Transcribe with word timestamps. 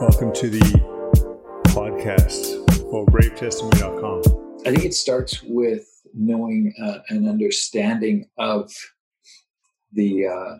Welcome 0.00 0.32
to 0.34 0.48
the 0.48 0.60
podcast 1.74 2.64
for 2.88 3.04
bravetestimony.com. 3.06 4.60
I 4.64 4.70
think 4.70 4.84
it 4.84 4.94
starts 4.94 5.42
with 5.42 5.88
knowing 6.14 6.72
uh, 6.80 6.98
an 7.08 7.28
understanding 7.28 8.28
of 8.38 8.70
the 9.92 10.28
uh, 10.28 10.58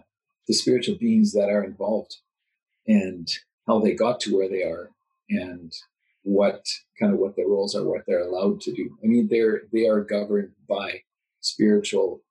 the 0.49 0.55
spiritual 0.55 0.97
beings 0.97 1.35
that 1.35 1.51
are 1.51 1.63
involved 1.63 2.17
and 2.89 3.29
how 3.69 3.79
they 3.79 3.95
got 3.95 4.19
to 4.23 4.37
where 4.37 4.49
they 4.49 4.65
are 4.65 4.91
and 5.31 5.73
what 6.23 6.67
kind 6.99 7.13
of 7.13 7.21
what 7.21 7.37
their 7.37 7.47
roles 7.47 7.77
are, 7.77 7.85
what 7.85 8.03
they're 8.09 8.27
allowed 8.27 8.61
to 8.63 8.73
do. 8.73 8.99
I 9.05 9.07
mean, 9.07 9.29
they're 9.31 9.63
they 9.73 9.87
are 9.87 10.03
governed 10.03 10.51
by 10.69 11.03
spiritual 11.43 12.23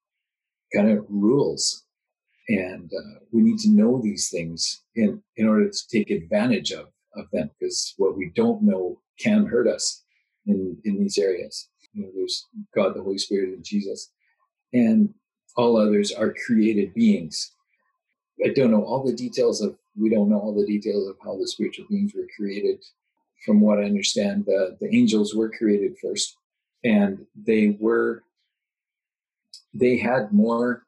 kind 0.75 0.91
of 0.91 1.05
rules, 1.07 1.85
and 2.49 2.91
uh, 2.91 3.19
we 3.31 3.43
need 3.43 3.59
to 3.59 3.69
know 3.69 4.01
these 4.03 4.29
things 4.29 4.83
in 4.93 5.23
in 5.37 5.47
order 5.47 5.69
to 5.69 5.87
take 5.89 6.11
advantage 6.11 6.73
of 6.73 6.89
of 7.17 7.29
them 7.31 7.49
because 7.59 7.93
what 7.97 8.17
we 8.17 8.31
don't 8.35 8.61
know 8.63 8.99
can 9.19 9.45
hurt 9.45 9.67
us 9.67 10.03
in 10.45 10.77
in 10.85 10.99
these 10.99 11.17
areas. 11.17 11.69
You 11.93 12.03
know, 12.03 12.09
there's 12.15 12.45
God, 12.75 12.95
the 12.95 13.03
Holy 13.03 13.17
Spirit, 13.17 13.49
and 13.49 13.63
Jesus, 13.63 14.11
and 14.73 15.13
all 15.55 15.77
others 15.77 16.11
are 16.11 16.33
created 16.45 16.93
beings. 16.93 17.51
I 18.45 18.49
don't 18.49 18.71
know 18.71 18.83
all 18.83 19.03
the 19.03 19.15
details 19.15 19.61
of. 19.61 19.75
We 19.99 20.09
don't 20.09 20.29
know 20.29 20.39
all 20.39 20.53
the 20.53 20.65
details 20.65 21.07
of 21.07 21.15
how 21.23 21.37
the 21.37 21.47
spiritual 21.47 21.85
beings 21.89 22.13
were 22.15 22.27
created. 22.35 22.83
From 23.45 23.61
what 23.61 23.79
I 23.79 23.83
understand, 23.83 24.45
the 24.45 24.77
the 24.79 24.93
angels 24.95 25.33
were 25.35 25.49
created 25.49 25.95
first, 26.01 26.37
and 26.83 27.25
they 27.35 27.77
were. 27.79 28.23
They 29.73 29.97
had 29.97 30.31
more 30.31 30.85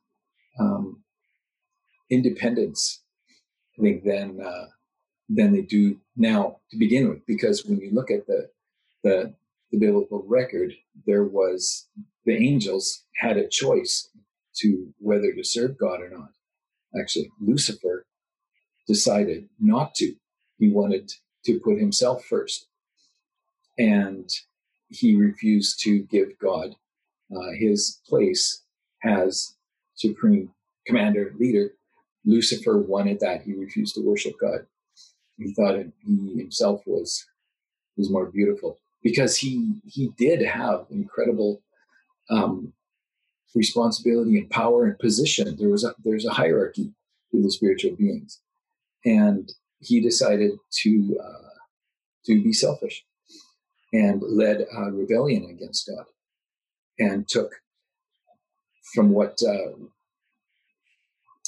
um, 0.59 1.03
independence, 2.09 3.01
I 3.77 3.81
think, 3.81 4.03
than 4.03 4.39
uh, 4.41 4.65
than 5.29 5.53
they 5.53 5.61
do 5.61 5.97
now 6.17 6.57
to 6.71 6.77
begin 6.77 7.07
with. 7.07 7.25
Because 7.25 7.65
when 7.65 7.79
you 7.79 7.91
look 7.91 8.11
at 8.11 8.27
the 8.27 8.49
the, 9.03 9.33
the 9.71 9.77
biblical 9.77 10.25
record, 10.27 10.73
there 11.05 11.23
was 11.23 11.87
the 12.25 12.35
angels 12.35 13.05
had 13.15 13.37
a 13.37 13.47
choice 13.47 14.09
to 14.57 14.93
whether 14.97 15.31
to 15.33 15.43
serve 15.43 15.77
God 15.77 16.01
or 16.01 16.09
not. 16.09 16.31
Actually, 16.99 17.31
Lucifer 17.39 18.05
decided 18.87 19.47
not 19.59 19.95
to. 19.95 20.15
He 20.57 20.69
wanted 20.69 21.13
to 21.45 21.59
put 21.59 21.79
himself 21.79 22.25
first, 22.25 22.67
and 23.77 24.29
he 24.89 25.15
refused 25.15 25.79
to 25.83 25.99
give 25.99 26.37
God 26.39 26.75
uh, 27.33 27.51
his 27.57 28.01
place 28.07 28.63
as 29.05 29.55
supreme 29.93 30.51
commander 30.85 31.33
leader. 31.39 31.71
Lucifer 32.25 32.77
wanted 32.77 33.19
that. 33.21 33.43
He 33.43 33.53
refused 33.53 33.95
to 33.95 34.01
worship 34.01 34.33
God 34.41 34.65
he 35.39 35.53
thought 35.53 35.77
he 36.05 36.37
himself 36.37 36.81
was 36.85 37.25
was 37.97 38.11
more 38.11 38.27
beautiful 38.27 38.77
because 39.01 39.37
he 39.37 39.73
he 39.85 40.11
did 40.17 40.41
have 40.41 40.85
incredible 40.91 41.61
um, 42.29 42.73
responsibility 43.55 44.37
and 44.37 44.49
power 44.49 44.85
and 44.85 44.99
position. 44.99 45.55
There 45.57 45.69
was 45.69 45.83
a, 45.83 45.95
there's 46.03 46.25
a 46.25 46.33
hierarchy 46.33 46.93
to 47.31 47.41
the 47.41 47.51
spiritual 47.51 47.95
beings, 47.95 48.41
and 49.05 49.51
he 49.79 50.01
decided 50.01 50.51
to 50.81 51.19
uh, 51.23 51.49
to 52.25 52.43
be 52.43 52.53
selfish 52.53 53.03
and 53.93 54.21
led 54.21 54.67
a 54.71 54.91
rebellion 54.91 55.49
against 55.49 55.89
God, 55.89 56.05
and 56.99 57.27
took 57.27 57.51
from 58.93 59.11
what 59.11 59.37
uh, 59.47 59.71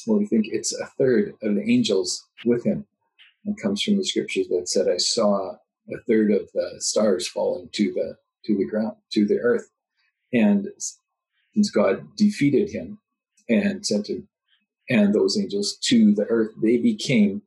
do 0.06 0.20
you 0.20 0.28
think? 0.28 0.48
It's 0.50 0.74
a 0.80 0.86
third 0.98 1.34
of 1.44 1.56
the 1.56 1.70
angels 1.70 2.26
with 2.46 2.64
him 2.64 2.86
and 3.46 3.60
comes 3.62 3.82
from 3.82 3.98
the 3.98 4.06
scriptures 4.06 4.48
that 4.50 4.70
said, 4.70 4.88
"I 4.88 4.98
saw 4.98 5.56
a 5.92 5.98
third 6.08 6.32
of 6.32 6.50
the 6.54 6.76
stars 6.80 7.28
falling 7.28 7.70
to 7.74 7.94
the 7.94 8.18
to 8.46 8.58
the 8.58 8.66
ground 8.66 8.98
to 9.14 9.26
the 9.26 9.40
earth," 9.40 9.70
and 10.34 10.70
since 11.54 11.70
God 11.70 12.16
defeated 12.16 12.70
him 12.70 13.00
and 13.50 13.86
sent 13.86 14.10
him 14.10 14.28
and 14.92 15.14
those 15.14 15.38
angels 15.40 15.78
to 15.84 16.14
the 16.14 16.26
earth, 16.26 16.52
they 16.62 16.78
became 16.78 17.42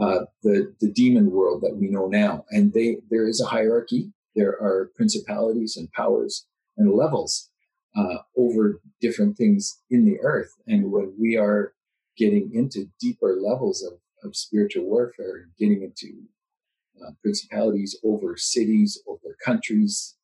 uh, 0.00 0.26
the 0.42 0.74
the 0.80 0.92
demon 0.92 1.30
world 1.30 1.62
that 1.62 1.76
we 1.76 1.88
know 1.88 2.06
now. 2.06 2.44
And 2.50 2.72
they 2.72 2.98
there 3.10 3.26
is 3.26 3.40
a 3.40 3.46
hierarchy. 3.46 4.12
There 4.34 4.52
are 4.62 4.90
principalities 4.94 5.76
and 5.76 5.90
powers 5.92 6.46
and 6.76 6.92
levels 6.92 7.50
uh, 7.96 8.18
over 8.36 8.80
different 9.00 9.36
things 9.36 9.80
in 9.90 10.04
the 10.04 10.18
earth. 10.20 10.52
And 10.66 10.92
when 10.92 11.14
we 11.18 11.36
are 11.36 11.72
getting 12.16 12.52
into 12.54 12.90
deeper 13.00 13.38
levels 13.40 13.82
of 13.82 13.98
of 14.22 14.36
spiritual 14.36 14.84
warfare, 14.84 15.48
getting 15.58 15.82
into 15.82 16.22
uh, 17.04 17.10
principalities 17.22 17.96
over 18.04 18.36
cities, 18.36 19.00
over 19.06 19.36
countries. 19.44 20.16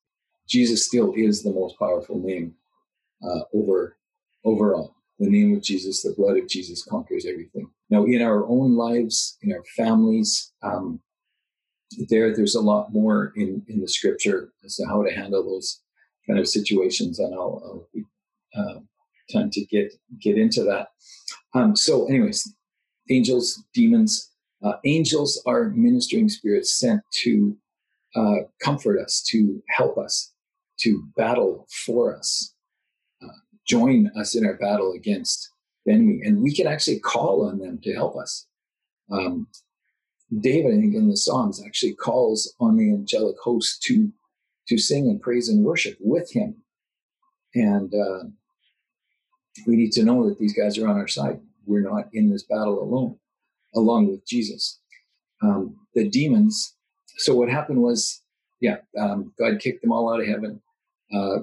Jesus 0.47 0.85
still 0.85 1.13
is 1.15 1.43
the 1.43 1.53
most 1.53 1.77
powerful 1.77 2.19
name 2.19 2.55
uh, 3.23 3.41
over 3.53 3.97
overall. 4.43 4.95
The 5.19 5.29
name 5.29 5.55
of 5.55 5.61
Jesus, 5.61 6.01
the 6.01 6.13
blood 6.17 6.37
of 6.37 6.47
Jesus 6.47 6.83
conquers 6.83 7.25
everything. 7.25 7.69
Now, 7.89 8.03
in 8.05 8.21
our 8.21 8.45
own 8.47 8.75
lives, 8.75 9.37
in 9.41 9.53
our 9.53 9.63
families, 9.77 10.51
um, 10.63 10.99
there 12.09 12.35
there's 12.35 12.55
a 12.55 12.61
lot 12.61 12.91
more 12.91 13.31
in 13.35 13.63
in 13.67 13.79
the 13.79 13.87
scripture 13.87 14.51
as 14.65 14.75
to 14.77 14.85
how 14.85 15.03
to 15.03 15.13
handle 15.13 15.43
those 15.43 15.81
kind 16.27 16.39
of 16.39 16.47
situations, 16.47 17.19
and 17.19 17.33
I'll, 17.33 17.61
I'll 17.63 17.87
be 17.93 18.03
uh, 18.55 18.79
time 19.31 19.49
to 19.51 19.65
get 19.65 19.93
get 20.19 20.37
into 20.37 20.63
that. 20.63 20.87
Um, 21.53 21.75
so, 21.75 22.07
anyways, 22.07 22.51
angels, 23.09 23.63
demons. 23.73 24.31
Uh, 24.63 24.73
angels 24.85 25.41
are 25.45 25.69
ministering 25.69 26.29
spirits 26.29 26.79
sent 26.79 27.01
to 27.11 27.57
uh, 28.15 28.35
comfort 28.61 28.99
us, 28.99 29.21
to 29.29 29.61
help 29.69 29.97
us, 29.97 30.31
to 30.79 31.03
battle 31.17 31.67
for 31.85 32.15
us, 32.15 32.53
uh, 33.21 33.27
join 33.67 34.11
us 34.17 34.35
in 34.35 34.45
our 34.45 34.55
battle 34.55 34.93
against 34.93 35.49
the 35.85 35.93
enemy. 35.93 36.21
And 36.23 36.41
we 36.41 36.53
can 36.53 36.67
actually 36.67 36.99
call 36.99 37.47
on 37.47 37.59
them 37.59 37.79
to 37.83 37.93
help 37.93 38.15
us. 38.15 38.47
Um, 39.11 39.47
David, 40.39 40.73
I 40.73 40.79
think, 40.79 40.95
in 40.95 41.09
the 41.09 41.17
Psalms, 41.17 41.61
actually 41.65 41.93
calls 41.95 42.53
on 42.59 42.77
the 42.77 42.91
angelic 42.91 43.35
host 43.43 43.81
to 43.83 44.11
to 44.67 44.77
sing 44.77 45.09
and 45.09 45.21
praise 45.21 45.49
and 45.49 45.63
worship 45.63 45.97
with 45.99 46.31
him. 46.31 46.55
And 47.53 47.93
uh, 47.93 48.23
we 49.67 49.75
need 49.75 49.91
to 49.91 50.03
know 50.03 50.29
that 50.29 50.39
these 50.39 50.53
guys 50.53 50.77
are 50.77 50.87
on 50.87 50.95
our 50.95 51.07
side 51.07 51.41
we're 51.65 51.81
not 51.81 52.05
in 52.13 52.29
this 52.29 52.43
battle 52.43 52.81
alone, 52.81 53.17
along 53.75 54.07
with 54.07 54.25
Jesus. 54.27 54.79
Um, 55.41 55.77
the 55.93 56.07
demons. 56.09 56.75
So 57.17 57.35
what 57.35 57.49
happened 57.49 57.81
was, 57.81 58.21
yeah, 58.59 58.77
um, 58.97 59.33
God 59.37 59.59
kicked 59.59 59.81
them 59.81 59.91
all 59.91 60.13
out 60.13 60.21
of 60.21 60.27
heaven, 60.27 60.61
uh, 61.13 61.39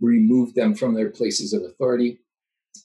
removed 0.00 0.54
them 0.54 0.74
from 0.74 0.94
their 0.94 1.10
places 1.10 1.52
of 1.52 1.62
authority, 1.62 2.18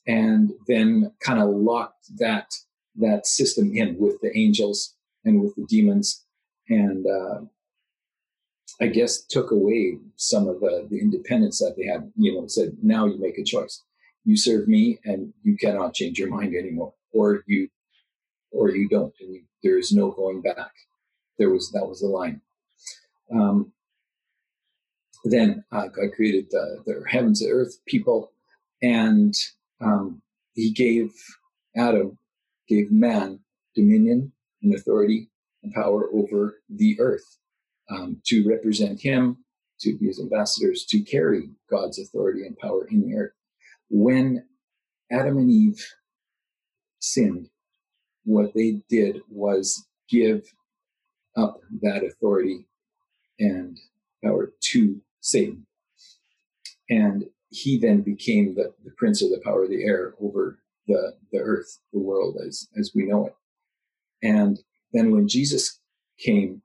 and 0.08 0.52
then 0.68 1.12
kind 1.22 1.42
of 1.42 1.50
locked 1.50 2.08
that 2.18 2.54
that 2.96 3.26
system 3.26 3.72
in 3.74 3.98
with 3.98 4.22
the 4.22 4.36
angels 4.38 4.96
and 5.26 5.42
with 5.42 5.56
the 5.56 5.66
demons, 5.68 6.26
and 6.70 7.06
uh, 7.08 7.42
I 8.82 8.88
guess 8.88 9.22
took 9.22 9.52
away 9.52 9.98
some 10.18 10.48
of 10.48 10.60
the 10.60 10.88
the 10.90 11.00
independence 11.00 11.60
that 11.60 11.76
they 11.78 11.86
had. 11.86 12.12
You 12.18 12.36
know, 12.36 12.48
said 12.48 12.78
now 12.82 13.06
you 13.06 13.20
make 13.20 13.38
a 13.38 13.44
choice 13.44 13.82
you 14.26 14.38
serve 14.38 14.68
me 14.68 15.00
and 15.04 15.34
you 15.44 15.58
cannot 15.58 15.94
change 15.94 16.20
your 16.20 16.30
mind 16.30 16.56
anymore. 16.56 16.94
Or 17.12 17.44
you 17.48 17.70
or 18.52 18.70
you 18.70 18.88
don't. 18.88 19.14
And 19.20 19.34
you, 19.34 19.44
there 19.64 19.78
is 19.78 19.92
no 19.92 20.12
going 20.12 20.42
back. 20.42 20.72
There 21.38 21.50
was 21.50 21.72
that 21.72 21.88
was 21.88 22.02
the 22.02 22.08
line. 22.08 22.42
Um, 23.34 23.74
then 25.24 25.64
uh, 25.72 25.88
god 25.88 26.12
created 26.16 26.48
the, 26.52 26.84
the 26.86 27.04
heavens 27.10 27.40
the 27.40 27.50
earth 27.50 27.78
people 27.86 28.32
and 28.82 29.36
um, 29.82 30.22
he 30.54 30.72
gave 30.72 31.12
adam 31.76 32.18
gave 32.68 32.92
man 32.92 33.40
dominion 33.76 34.32
and 34.62 34.74
authority 34.76 35.30
and 35.64 35.74
power 35.74 36.10
over 36.14 36.62
the 36.70 37.00
earth 37.00 37.38
um, 37.90 38.22
to 38.26 38.48
represent 38.48 39.02
him 39.02 39.38
to 39.80 39.98
be 39.98 40.08
his 40.08 40.20
ambassadors 40.20 40.86
to 40.86 41.02
carry 41.02 41.50
god's 41.70 42.00
authority 42.00 42.46
and 42.46 42.58
power 42.58 42.86
in 42.88 43.02
the 43.02 43.16
earth 43.16 43.34
when 43.94 44.44
Adam 45.12 45.38
and 45.38 45.52
Eve 45.52 45.86
sinned, 47.00 47.48
what 48.26 48.52
they 48.56 48.82
did 48.90 49.22
was 49.30 49.86
give 50.10 50.42
up 51.38 51.60
that 51.82 52.04
authority 52.04 52.66
and 53.38 53.78
power 54.24 54.52
to 54.62 55.00
Satan. 55.22 55.68
And 56.90 57.26
he 57.50 57.78
then 57.78 58.02
became 58.02 58.56
the, 58.56 58.74
the 58.84 58.92
prince 58.98 59.22
of 59.22 59.30
the 59.30 59.42
power 59.46 59.66
of 59.66 59.70
the 59.70 59.84
air 59.84 60.16
over 60.20 60.58
the, 60.88 61.14
the 61.32 61.38
earth, 61.38 61.78
the 61.92 62.00
world 62.00 62.38
as, 62.44 62.68
as 62.76 62.94
we 62.96 63.06
know 63.06 63.28
it. 63.28 63.36
And 64.24 64.58
then 64.92 65.12
when 65.12 65.28
Jesus 65.28 65.80
came 66.18 66.64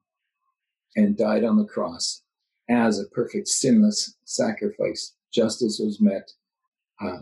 and 0.96 1.14
died 1.14 1.44
on 1.44 1.58
the 1.58 1.66
cross 1.66 2.22
as 2.70 2.98
a 2.98 3.08
perfect 3.08 3.48
sinless 3.48 4.16
sacrifice, 4.24 5.14
justice 5.30 5.78
was 5.78 6.00
met, 6.00 6.30
uh, 7.00 7.18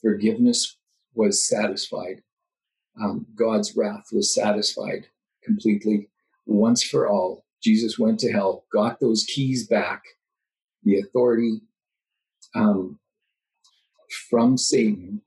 forgiveness 0.00 0.76
was 1.14 1.46
satisfied. 1.46 2.22
Um, 3.00 3.26
God's 3.34 3.76
wrath 3.76 4.06
was 4.12 4.34
satisfied 4.34 5.06
completely. 5.44 6.08
once 6.46 6.82
for 6.82 7.08
all. 7.08 7.44
Jesus 7.62 7.98
went 7.98 8.18
to 8.20 8.32
hell, 8.32 8.64
got 8.72 8.98
those 8.98 9.24
keys 9.24 9.68
back, 9.68 10.02
the 10.82 10.98
authority 10.98 11.60
um, 12.56 12.98
from 14.30 14.58
Satan, 14.58 15.22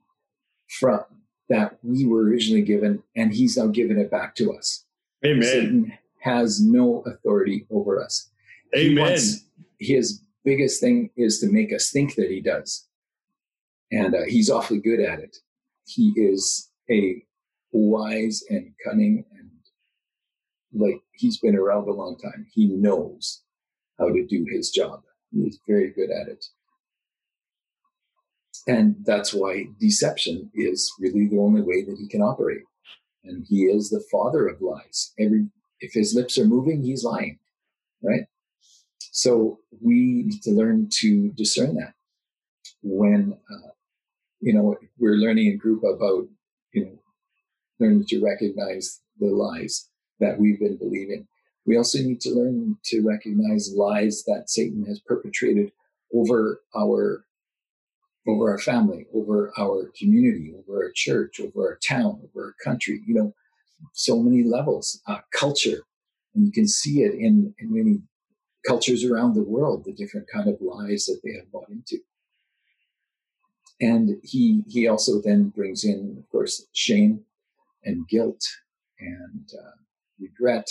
from 0.78 1.00
that 1.48 1.78
we 1.82 2.04
were 2.04 2.24
originally 2.24 2.62
given, 2.62 3.02
and 3.16 3.32
he's 3.32 3.56
now 3.56 3.68
given 3.68 3.98
it 3.98 4.10
back 4.10 4.34
to 4.34 4.52
us. 4.52 4.84
Amen. 5.24 5.42
Satan 5.42 5.92
has 6.20 6.60
no 6.60 7.02
authority 7.06 7.66
over 7.70 8.02
us. 8.02 8.28
He 8.74 8.90
Amen. 8.90 9.04
wants- 9.04 9.44
his 9.78 10.20
biggest 10.44 10.80
thing 10.80 11.10
is 11.16 11.38
to 11.40 11.46
make 11.50 11.72
us 11.72 11.90
think 11.90 12.14
that 12.16 12.30
he 12.30 12.40
does. 12.40 12.85
And 13.92 14.14
uh, 14.14 14.24
he's 14.26 14.50
awfully 14.50 14.80
good 14.80 15.00
at 15.00 15.20
it. 15.20 15.36
He 15.86 16.12
is 16.16 16.70
a 16.90 17.22
wise 17.72 18.42
and 18.48 18.72
cunning 18.84 19.24
and 19.38 19.50
like 20.72 21.00
he's 21.12 21.38
been 21.38 21.56
around 21.56 21.88
a 21.88 21.92
long 21.92 22.16
time. 22.18 22.46
He 22.52 22.66
knows 22.66 23.42
how 23.98 24.08
to 24.08 24.26
do 24.26 24.46
his 24.50 24.70
job. 24.70 25.02
He's 25.32 25.58
very 25.66 25.90
good 25.90 26.10
at 26.10 26.28
it. 26.28 26.44
And 28.66 28.96
that's 29.04 29.32
why 29.32 29.66
deception 29.80 30.50
is 30.54 30.92
really 30.98 31.28
the 31.28 31.38
only 31.38 31.62
way 31.62 31.84
that 31.84 31.96
he 31.98 32.08
can 32.08 32.20
operate. 32.20 32.62
And 33.24 33.44
he 33.48 33.62
is 33.62 33.90
the 33.90 34.04
father 34.10 34.48
of 34.48 34.60
lies. 34.60 35.12
Every 35.18 35.46
if 35.80 35.92
his 35.92 36.14
lips 36.14 36.38
are 36.38 36.46
moving, 36.46 36.82
he's 36.82 37.04
lying, 37.04 37.38
right? 38.02 38.26
So 39.12 39.60
we 39.80 40.24
need 40.26 40.42
to 40.42 40.50
learn 40.50 40.88
to 41.00 41.30
discern 41.32 41.76
that. 41.76 41.94
When 42.82 43.36
uh, 43.50 43.68
you 44.40 44.52
know 44.52 44.76
we're 44.98 45.16
learning 45.16 45.46
in 45.46 45.58
group 45.58 45.82
about 45.82 46.26
you 46.72 46.84
know 46.84 46.98
learning 47.80 48.04
to 48.06 48.22
recognize 48.22 49.00
the 49.18 49.26
lies 49.26 49.88
that 50.20 50.38
we've 50.38 50.58
been 50.58 50.76
believing. 50.76 51.26
We 51.66 51.76
also 51.76 51.98
need 51.98 52.20
to 52.22 52.30
learn 52.30 52.76
to 52.86 53.00
recognize 53.02 53.74
lies 53.74 54.22
that 54.24 54.48
Satan 54.48 54.84
has 54.86 55.00
perpetrated 55.00 55.72
over 56.14 56.60
our 56.76 57.24
over 58.28 58.50
our 58.50 58.58
family, 58.58 59.06
over 59.14 59.52
our 59.58 59.90
community, 59.96 60.52
over 60.58 60.84
our 60.84 60.92
church, 60.94 61.40
over 61.40 61.68
our 61.68 61.78
town, 61.86 62.20
over 62.24 62.46
our 62.46 62.54
country. 62.64 63.00
You 63.06 63.14
know, 63.14 63.34
so 63.92 64.20
many 64.20 64.42
levels, 64.42 65.00
uh, 65.06 65.18
culture, 65.32 65.82
and 66.34 66.44
you 66.44 66.52
can 66.52 66.66
see 66.66 67.02
it 67.02 67.14
in, 67.14 67.54
in 67.58 67.72
many 67.72 68.02
cultures 68.66 69.04
around 69.04 69.34
the 69.34 69.42
world, 69.42 69.84
the 69.84 69.92
different 69.92 70.26
kind 70.32 70.48
of 70.48 70.60
lies 70.60 71.06
that 71.06 71.20
they 71.22 71.32
have 71.34 71.50
bought 71.52 71.68
into. 71.70 71.98
And 73.80 74.18
he 74.22 74.62
he 74.68 74.88
also 74.88 75.20
then 75.20 75.50
brings 75.50 75.84
in, 75.84 76.16
of 76.18 76.30
course, 76.30 76.66
shame 76.72 77.20
and 77.84 78.08
guilt 78.08 78.42
and 78.98 79.50
uh, 79.58 79.76
regret 80.18 80.66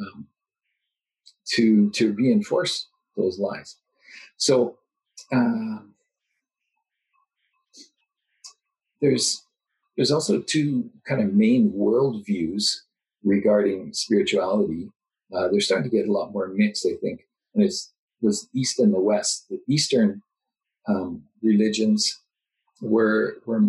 um, 0.00 0.28
to 1.54 1.90
to 1.90 2.12
reinforce 2.12 2.88
those 3.16 3.38
lies. 3.38 3.76
So. 4.36 4.78
Uh, 5.32 5.80
there's 9.00 9.44
there's 9.96 10.12
also 10.12 10.40
two 10.40 10.90
kind 11.06 11.20
of 11.20 11.34
main 11.34 11.72
worldviews 11.72 12.82
regarding 13.24 13.92
spirituality. 13.92 14.88
Uh, 15.34 15.48
they're 15.48 15.60
starting 15.60 15.90
to 15.90 15.96
get 15.96 16.08
a 16.08 16.12
lot 16.12 16.32
more 16.32 16.48
mixed, 16.48 16.86
I 16.86 16.94
think. 17.02 17.26
And 17.54 17.64
it's 17.64 17.92
was 18.20 18.48
East 18.54 18.78
and 18.78 18.92
the 18.92 19.00
West. 19.00 19.46
The 19.48 19.60
Eastern 19.68 20.22
um, 20.88 21.22
religions 21.42 22.20
were 22.80 23.38
were 23.46 23.62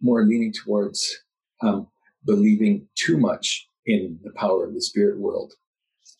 more 0.00 0.24
leaning 0.24 0.52
towards 0.52 1.22
um, 1.62 1.86
believing 2.24 2.88
too 2.96 3.18
much 3.18 3.68
in 3.86 4.18
the 4.24 4.32
power 4.32 4.64
of 4.64 4.74
the 4.74 4.80
spirit 4.80 5.18
world, 5.18 5.52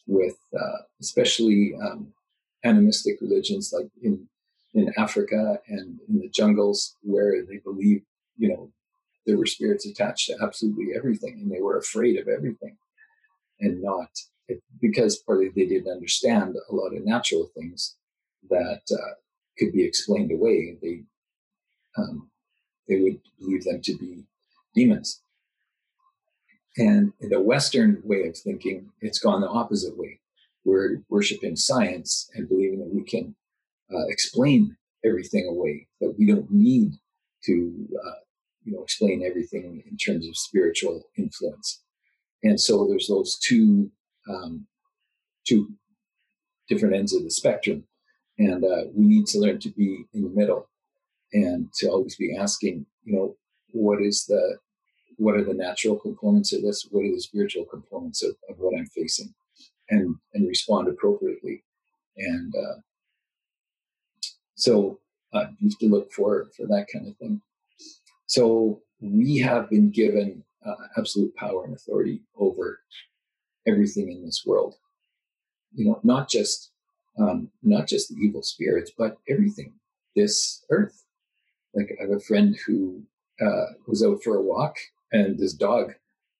with 0.06 0.36
uh, 0.58 0.78
especially 1.00 1.74
um, 1.82 2.12
animistic 2.64 3.20
religions 3.20 3.72
like 3.76 3.90
in 4.02 4.28
in 4.74 4.92
Africa 4.96 5.58
and 5.66 5.98
in 6.08 6.20
the 6.20 6.28
jungles 6.28 6.96
where 7.02 7.44
they 7.44 7.58
believe 7.58 8.02
you 8.40 8.48
know, 8.48 8.72
there 9.26 9.36
were 9.36 9.46
spirits 9.46 9.86
attached 9.86 10.28
to 10.28 10.36
absolutely 10.42 10.96
everything 10.96 11.38
and 11.40 11.52
they 11.52 11.60
were 11.60 11.76
afraid 11.76 12.18
of 12.18 12.26
everything 12.26 12.76
and 13.60 13.82
not 13.82 14.08
because 14.80 15.18
partly 15.18 15.50
they 15.54 15.66
didn't 15.66 15.92
understand 15.92 16.56
a 16.70 16.74
lot 16.74 16.96
of 16.96 17.04
natural 17.04 17.50
things 17.54 17.96
that 18.48 18.80
uh, 18.90 19.14
could 19.58 19.72
be 19.72 19.84
explained 19.84 20.32
away. 20.32 20.76
They, 20.82 21.02
um, 21.96 22.30
they 22.88 23.00
would 23.00 23.20
believe 23.38 23.64
them 23.64 23.80
to 23.82 23.96
be 23.96 24.24
demons. 24.74 25.22
And 26.76 27.12
in 27.20 27.30
the 27.30 27.40
Western 27.40 28.00
way 28.04 28.26
of 28.28 28.36
thinking, 28.36 28.90
it's 29.00 29.18
gone 29.18 29.40
the 29.40 29.48
opposite 29.48 29.98
way. 29.98 30.20
We're 30.64 31.02
worshiping 31.08 31.56
science 31.56 32.30
and 32.34 32.48
believing 32.48 32.78
that 32.80 32.94
we 32.94 33.02
can 33.02 33.34
uh, 33.92 34.06
explain 34.08 34.76
everything 35.04 35.46
away, 35.48 35.88
that 36.00 36.14
we 36.18 36.26
don't 36.26 36.50
need 36.50 36.92
to 37.44 37.88
uh, 38.06 38.20
you 38.64 38.72
know 38.72 38.82
explain 38.82 39.24
everything 39.24 39.82
in 39.90 39.96
terms 39.96 40.26
of 40.26 40.36
spiritual 40.36 41.02
influence 41.16 41.82
and 42.42 42.60
so 42.60 42.86
there's 42.86 43.08
those 43.08 43.38
two 43.38 43.90
um, 44.28 44.66
two 45.46 45.68
different 46.68 46.94
ends 46.94 47.14
of 47.14 47.24
the 47.24 47.30
spectrum 47.30 47.84
and 48.40 48.64
uh, 48.64 48.84
we 48.94 49.04
need 49.04 49.26
to 49.26 49.38
learn 49.38 49.60
to 49.60 49.70
be 49.70 50.04
in 50.14 50.22
the 50.22 50.30
middle 50.30 50.68
and 51.32 51.72
to 51.74 51.88
always 51.88 52.16
be 52.16 52.36
asking 52.36 52.86
you 53.04 53.12
know 53.12 53.36
what 53.72 54.02
is 54.02 54.24
the 54.26 54.58
what 55.16 55.36
are 55.36 55.44
the 55.44 55.54
natural 55.54 55.96
components 55.96 56.52
of 56.54 56.62
this? 56.62 56.88
What 56.90 57.04
are 57.04 57.12
the 57.14 57.20
spiritual 57.20 57.66
components 57.66 58.22
of, 58.22 58.34
of 58.48 58.56
what 58.58 58.74
i'm 58.76 58.86
facing? 58.86 59.34
And 59.90 60.16
and 60.34 60.48
respond 60.48 60.88
appropriately. 60.88 61.62
And 62.16 62.52
uh, 62.56 62.80
so 64.54 65.00
uh, 65.32 65.46
you 65.58 65.68
have 65.68 65.78
to 65.78 65.88
look 65.88 66.12
for 66.12 66.50
for 66.56 66.66
that 66.66 66.86
kind 66.92 67.06
of 67.06 67.16
thing. 67.18 67.42
So 68.26 68.82
we 69.00 69.38
have 69.38 69.68
been 69.68 69.90
given 69.90 70.44
uh, 70.64 70.86
absolute 70.96 71.34
power 71.36 71.64
and 71.64 71.74
authority 71.74 72.22
over 72.38 72.80
everything 73.66 74.10
in 74.10 74.24
this 74.24 74.44
world. 74.46 74.74
You 75.74 75.86
know, 75.86 76.00
not 76.02 76.28
just 76.28 76.70
um, 77.20 77.50
not 77.62 77.86
just 77.86 78.08
the 78.08 78.16
evil 78.16 78.42
spirits, 78.42 78.90
but 78.96 79.16
everything. 79.28 79.74
This 80.16 80.64
earth. 80.70 81.04
Like 81.74 81.90
I 81.98 82.02
have 82.02 82.16
a 82.16 82.20
friend 82.20 82.56
who 82.66 83.02
uh, 83.40 83.66
was 83.86 84.02
out 84.02 84.22
for 84.24 84.36
a 84.36 84.42
walk, 84.42 84.76
and 85.12 85.38
this 85.38 85.54
dog 85.54 85.92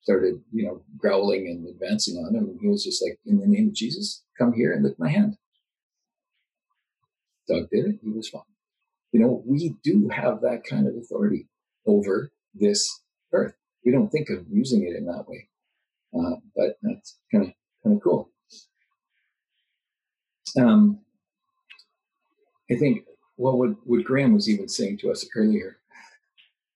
started, 0.02 0.40
you 0.52 0.66
know, 0.66 0.82
growling 0.96 1.46
and 1.46 1.68
advancing 1.68 2.16
on 2.16 2.34
him. 2.34 2.44
And 2.44 2.58
he 2.60 2.68
was 2.68 2.82
just 2.82 3.02
like, 3.02 3.18
"In 3.24 3.38
the 3.38 3.46
name 3.46 3.68
of 3.68 3.74
Jesus, 3.74 4.24
come 4.36 4.52
here 4.52 4.72
and 4.72 4.82
lick 4.82 4.98
my 4.98 5.08
hand." 5.08 5.36
Dog 7.48 7.68
did 7.70 7.86
it. 7.86 8.00
He 8.02 8.10
was 8.10 8.28
fine. 8.28 8.42
You 9.12 9.20
know, 9.20 9.42
we 9.46 9.76
do 9.82 10.08
have 10.08 10.40
that 10.40 10.62
kind 10.68 10.86
of 10.86 10.94
authority 10.96 11.48
over 11.86 12.32
this 12.54 12.88
earth. 13.32 13.54
We 13.84 13.92
don't 13.92 14.10
think 14.10 14.30
of 14.30 14.46
using 14.48 14.82
it 14.82 14.96
in 14.96 15.06
that 15.06 15.26
way, 15.28 15.48
uh, 16.16 16.36
but 16.56 16.76
that's 16.82 17.18
kind 17.32 17.46
of 17.46 17.52
kind 17.84 17.96
of 17.96 18.02
cool. 18.02 18.30
Um, 20.58 21.00
I 22.70 22.76
think 22.76 23.04
well, 23.36 23.56
what 23.56 23.70
what 23.84 24.04
Graham 24.04 24.34
was 24.34 24.48
even 24.48 24.68
saying 24.68 24.98
to 24.98 25.10
us 25.10 25.26
earlier, 25.34 25.78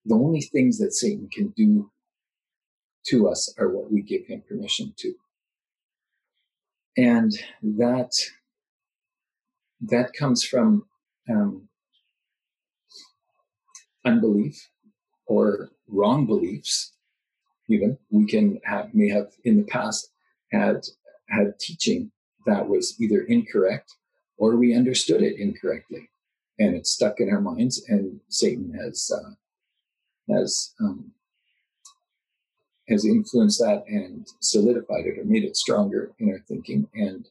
the 0.04 0.14
only 0.14 0.40
things 0.40 0.78
that 0.78 0.93
Satan 0.93 1.28
can 1.33 1.49
do 1.57 1.90
to 3.07 3.28
us 3.28 3.54
are 3.59 3.69
what 3.69 3.93
we 3.93 4.02
give 4.02 4.26
him 4.26 4.43
permission 4.49 4.95
to, 4.99 5.14
and 6.97 7.33
that 7.62 8.12
that 9.83 10.12
comes 10.14 10.45
from 10.45 10.87
um, 11.28 11.69
unbelief 14.04 14.69
or 15.26 15.71
wrong 15.88 16.26
beliefs 16.26 16.93
even. 17.69 17.99
We 18.11 18.26
can 18.26 18.61
have 18.64 18.95
may 18.95 19.09
have 19.11 19.33
in 19.45 19.59
the 19.59 19.64
past 19.64 20.11
had 20.50 20.83
had 21.28 21.59
teaching 21.59 22.11
that 22.46 22.68
was 22.68 23.00
either 23.00 23.22
incorrect 23.22 23.94
or 24.36 24.56
we 24.56 24.74
understood 24.74 25.22
it 25.22 25.38
incorrectly 25.38 26.08
and 26.58 26.74
it's 26.74 26.90
stuck 26.90 27.20
in 27.20 27.30
our 27.30 27.40
minds 27.40 27.84
and 27.88 28.20
satan 28.28 28.72
has 28.72 29.10
uh, 29.14 29.30
has 30.32 30.74
um, 30.80 31.12
has 32.88 33.06
influenced 33.06 33.60
that 33.60 33.84
and 33.88 34.26
solidified 34.40 35.06
it 35.06 35.18
or 35.18 35.24
made 35.24 35.44
it 35.44 35.56
stronger 35.56 36.12
in 36.18 36.30
our 36.30 36.40
thinking 36.48 36.88
and 36.94 37.28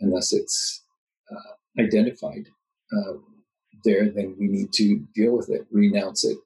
unless 0.00 0.32
it's 0.32 0.82
uh, 1.30 1.82
identified 1.82 2.46
uh, 2.92 3.14
there 3.84 4.10
then 4.10 4.34
we 4.38 4.48
need 4.48 4.72
to 4.72 5.06
deal 5.14 5.36
with 5.36 5.50
it 5.50 5.66
renounce 5.70 6.24
it 6.24 6.38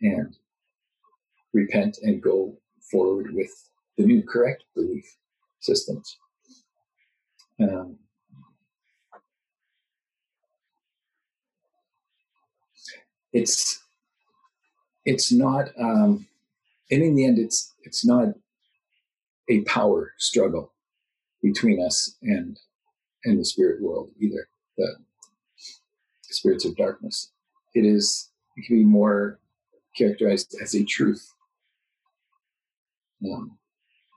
and 0.00 0.36
repent 1.52 1.98
and 2.02 2.22
go 2.22 2.56
forward 2.90 3.34
with 3.34 3.50
the 3.96 4.04
new 4.04 4.22
correct 4.22 4.64
belief 4.74 5.04
systems. 5.60 6.16
Um, 7.60 7.98
it's 13.32 13.80
it's 15.04 15.32
not 15.32 15.68
um, 15.80 16.26
and 16.90 17.02
in 17.02 17.16
the 17.16 17.24
end 17.26 17.38
it's 17.38 17.74
it's 17.82 18.06
not 18.06 18.28
a 19.50 19.62
power 19.62 20.12
struggle 20.18 20.72
between 21.42 21.84
us 21.84 22.16
and 22.22 22.58
and 23.24 23.38
the 23.40 23.44
spirit 23.44 23.82
world 23.82 24.10
either 24.20 24.48
the 26.28 26.34
spirits 26.34 26.64
of 26.64 26.76
darkness. 26.76 27.32
It 27.74 27.84
is 27.84 28.30
it 28.56 28.66
can 28.66 28.78
be 28.78 28.84
more 28.84 29.40
characterized 29.96 30.56
as 30.62 30.74
a 30.74 30.84
truth. 30.84 31.32
Um, 33.24 33.58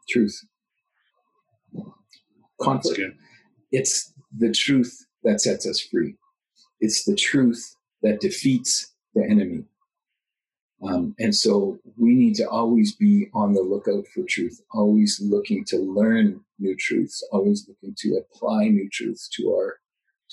truth. 0.10 0.46
Conflict 2.62 3.00
it's 3.72 4.14
the 4.38 4.52
truth 4.52 5.06
that 5.24 5.42
sets 5.42 5.68
us 5.68 5.80
free. 5.80 6.16
It's 6.80 7.04
the 7.06 7.16
truth 7.16 7.76
that 8.02 8.22
defeats 8.22 8.94
the 9.14 9.24
enemy. 9.24 9.66
Um, 10.84 11.16
and 11.20 11.36
so 11.36 11.80
we 11.96 12.16
need 12.16 12.36
to 12.36 12.50
always 12.50 12.96
be 12.96 13.30
on 13.34 13.54
the 13.54 13.62
lookout 13.62 14.08
for 14.08 14.24
truth, 14.24 14.62
always 14.74 15.22
looking 15.24 15.64
to 15.66 15.78
learn 15.78 16.42
new 16.58 16.76
truths, 16.76 17.24
always 17.32 17.68
looking 17.68 17.96
to 18.00 18.16
apply 18.16 18.70
new 18.70 18.90
truths 18.90 19.30
to 19.38 19.52
our 19.54 19.80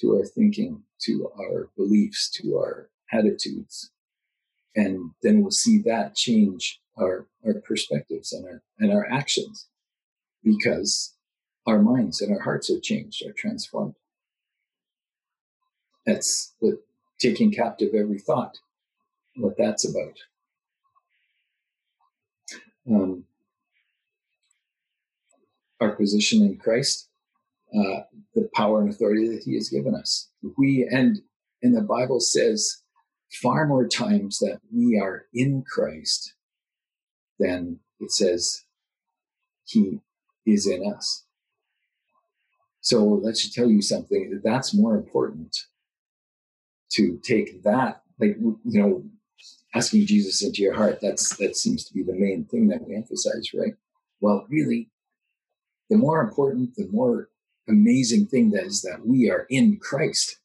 to 0.01 0.15
our 0.17 0.25
thinking, 0.25 0.81
to 1.01 1.29
our 1.39 1.71
beliefs, 1.77 2.31
to 2.31 2.57
our 2.57 2.89
attitudes. 3.13 3.91
And 4.77 5.11
then 5.23 5.43
we'll 5.43 5.51
see 5.51 5.83
that 5.83 6.15
change 6.15 6.81
our, 6.97 7.27
our 7.45 7.55
perspectives 7.55 8.33
and 8.33 8.47
our 8.47 8.63
and 8.79 8.93
our 8.93 9.07
actions. 9.11 9.67
Because 10.43 11.15
our 11.69 11.81
minds 11.81 12.21
and 12.21 12.35
our 12.35 12.41
hearts 12.41 12.71
are 12.71 12.81
changed, 12.81 13.25
are 13.27 13.33
transformed. 13.33 13.95
That's 16.07 16.55
what 16.61 16.77
taking 17.21 17.53
captive 17.53 17.95
every 17.95 18.19
thought, 18.19 18.57
what 19.37 19.57
that's 19.59 19.87
about 19.89 20.15
um, 22.91 23.25
our 25.81 25.91
position 25.95 26.43
in 26.43 26.57
Christ, 26.57 27.09
uh, 27.75 28.01
the 28.35 28.49
power 28.55 28.81
and 28.81 28.89
authority 28.89 29.29
that 29.29 29.43
He 29.45 29.55
has 29.55 29.69
given 29.69 29.95
us. 29.95 30.31
We 30.57 30.89
and 30.91 31.21
and 31.63 31.77
the 31.77 31.83
Bible 31.83 32.21
says 32.21 32.83
far 33.43 33.67
more 33.67 33.87
times 33.87 34.39
that 34.39 34.61
we 34.75 34.99
are 34.99 35.27
in 35.35 35.65
Christ 35.71 36.33
than 37.39 37.81
it 38.01 38.11
says 38.11 38.65
He 39.67 40.01
is 40.47 40.67
in 40.67 40.83
us. 40.91 41.27
So 42.89 43.21
that 43.23 43.37
should 43.37 43.53
tell 43.53 43.69
you 43.69 43.83
something. 43.83 44.41
That's 44.43 44.73
more 44.73 44.97
important 44.97 45.55
to 46.93 47.19
take 47.23 47.63
that, 47.63 48.01
like 48.19 48.39
you 48.39 48.59
know, 48.65 49.05
asking 49.75 50.07
Jesus 50.07 50.43
into 50.43 50.63
your 50.63 50.73
heart, 50.73 50.99
that's 51.03 51.37
that 51.37 51.55
seems 51.55 51.85
to 51.85 51.93
be 51.93 52.03
the 52.03 52.15
main 52.15 52.47
thing 52.47 52.69
that 52.69 52.89
we 52.89 52.97
emphasize, 52.97 53.51
right? 53.53 53.75
Well, 54.23 54.47
really, 54.49 54.89
the 55.91 55.99
more 55.99 56.23
important, 56.23 56.77
the 56.77 56.89
more 56.91 57.29
amazing 57.69 58.25
thing 58.29 58.53
that 58.53 58.65
is 58.65 58.81
that 58.81 59.07
we 59.07 59.31
are 59.31 59.47
in 59.51 59.77
Christ. 59.77 60.39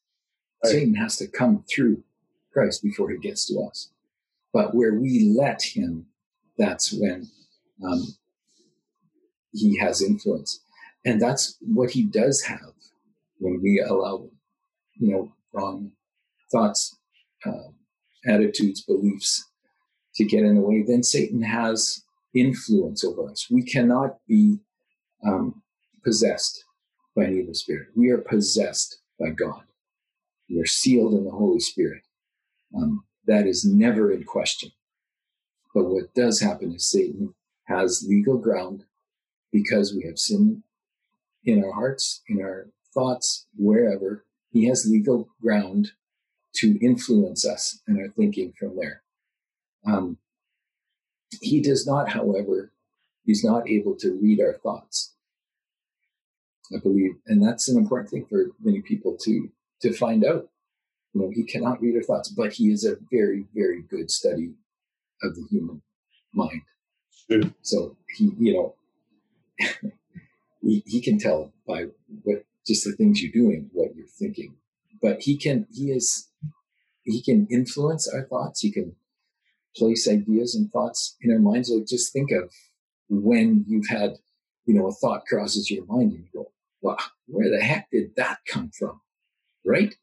Right. 0.66 0.72
Satan 0.72 0.96
has 0.96 1.16
to 1.20 1.28
come 1.28 1.64
through 1.74 2.04
Christ 2.52 2.84
before 2.84 3.10
he 3.10 3.20
gets 3.20 3.46
to 3.48 3.62
us. 3.62 3.90
But 4.52 4.76
where 4.76 4.96
we 4.96 5.34
let 5.40 5.62
him, 5.62 6.08
that's 6.58 6.92
when 6.92 7.30
um, 7.82 8.04
he 9.54 9.78
has 9.78 10.02
influence. 10.02 10.60
And 11.06 11.22
that's 11.22 11.58
what 11.62 11.92
he 11.92 12.04
does 12.04 12.42
have 12.44 12.74
when 13.40 13.62
we 13.62 13.82
allow, 13.82 14.30
you 14.96 15.12
know, 15.12 15.34
wrong 15.54 15.92
thoughts, 16.52 16.98
uh, 17.46 17.70
attitudes, 18.26 18.82
beliefs 18.82 19.46
to 20.16 20.24
get 20.24 20.44
in 20.44 20.56
the 20.56 20.62
way, 20.62 20.84
then 20.88 21.04
Satan 21.04 21.42
has 21.42 22.04
influence 22.34 23.04
over 23.04 23.30
us. 23.30 23.48
We 23.50 23.64
cannot 23.64 24.18
be 24.28 24.60
um, 25.26 25.62
possessed 26.04 26.64
by 27.16 27.26
an 27.26 27.38
evil 27.38 27.54
spirit. 27.54 27.88
We 27.96 28.10
are 28.10 28.20
possessed 28.20 29.00
by 29.20 29.30
God. 29.30 29.64
We 30.50 30.60
are 30.60 30.66
sealed 30.66 31.14
in 31.14 31.26
the 31.26 31.32
Holy 31.32 31.60
Spirit. 31.60 32.04
Um, 32.76 33.06
that 33.26 33.48
is 33.48 33.66
never 33.66 34.12
in 34.12 34.24
question. 34.24 34.72
But 35.74 35.86
what 35.86 36.14
does 36.14 36.40
happen 36.40 36.74
is 36.74 36.90
Satan 36.90 37.34
has 37.66 38.06
legal 38.08 38.38
ground 38.38 38.84
because 39.52 39.94
we 39.94 40.04
have 40.06 40.20
sin 40.20 40.64
in 41.46 41.64
our 41.64 41.74
hearts, 41.74 42.22
in 42.28 42.42
our 42.42 42.68
thoughts, 42.94 43.48
wherever. 43.56 44.26
He 44.52 44.68
has 44.68 44.86
legal 44.90 45.30
ground 45.42 45.92
to 46.56 46.78
influence 46.80 47.46
us 47.46 47.80
and 47.88 48.00
our 48.00 48.10
thinking 48.10 48.54
from 48.58 48.76
there. 48.78 49.02
Um, 49.86 50.18
he 51.42 51.62
does 51.62 51.88
not, 51.88 52.10
however, 52.10 52.72
he's 53.26 53.44
not 53.44 53.68
able 53.68 53.96
to 53.96 54.20
read 54.22 54.40
our 54.40 54.54
thoughts. 54.54 55.16
I 56.74 56.80
believe, 56.80 57.12
and 57.28 57.46
that's 57.46 57.68
an 57.68 57.78
important 57.78 58.10
thing 58.10 58.26
for 58.26 58.52
many 58.64 58.82
people 58.82 59.18
to 59.24 59.50
to 59.82 59.94
find 59.94 60.24
out. 60.24 60.50
You 61.14 61.22
know, 61.22 61.32
he 61.34 61.44
cannot 61.44 61.82
read 61.82 61.96
our 61.96 62.04
thoughts, 62.04 62.30
but 62.30 62.54
he 62.54 62.72
is 62.72 62.86
a 62.86 62.96
very, 63.12 63.46
very 63.54 63.84
good 63.84 64.10
study 64.10 64.54
of 65.22 65.36
the 65.36 65.46
human 65.52 65.82
mind. 66.34 66.62
Sure. 67.30 67.42
So 67.62 67.98
he, 68.16 68.32
you 68.40 68.54
know, 68.54 68.76
he, 70.64 70.84
he 70.86 71.02
can 71.02 71.20
tell 71.20 71.54
by 71.68 71.88
what 72.24 72.46
just 72.66 72.86
the 72.86 72.94
things 72.94 73.22
you're 73.22 73.32
doing, 73.32 73.70
what 73.74 73.96
you're 73.96 74.08
thinking. 74.08 74.56
But 75.02 75.22
he 75.22 75.38
can, 75.38 75.68
he 75.72 75.92
is 75.92 76.30
he 77.04 77.22
can 77.22 77.48
influence 77.52 78.08
our 78.08 78.24
thoughts. 78.24 78.62
He 78.62 78.72
can 78.72 78.96
place 79.76 80.08
ideas 80.08 80.56
and 80.56 80.72
thoughts 80.72 81.18
in 81.22 81.32
our 81.32 81.40
minds. 81.40 81.70
Like 81.70 81.88
just 81.88 82.14
think 82.14 82.32
of 82.32 82.52
when 83.10 83.66
you've 83.68 83.90
had, 83.90 84.18
you 84.66 84.74
know, 84.74 84.88
a 84.88 84.94
thought 84.94 85.26
crosses 85.26 85.70
your 85.70 85.86
mind 85.86 86.14
and 86.14 86.24
you 86.24 86.30
go, 86.34 86.52
wow, 86.82 86.98
where 87.28 87.50
the 87.50 87.62
heck 87.62 87.90
did 87.92 88.16
that 88.16 88.40
come 88.48 88.72
from? 88.78 89.02
Right? 89.66 89.96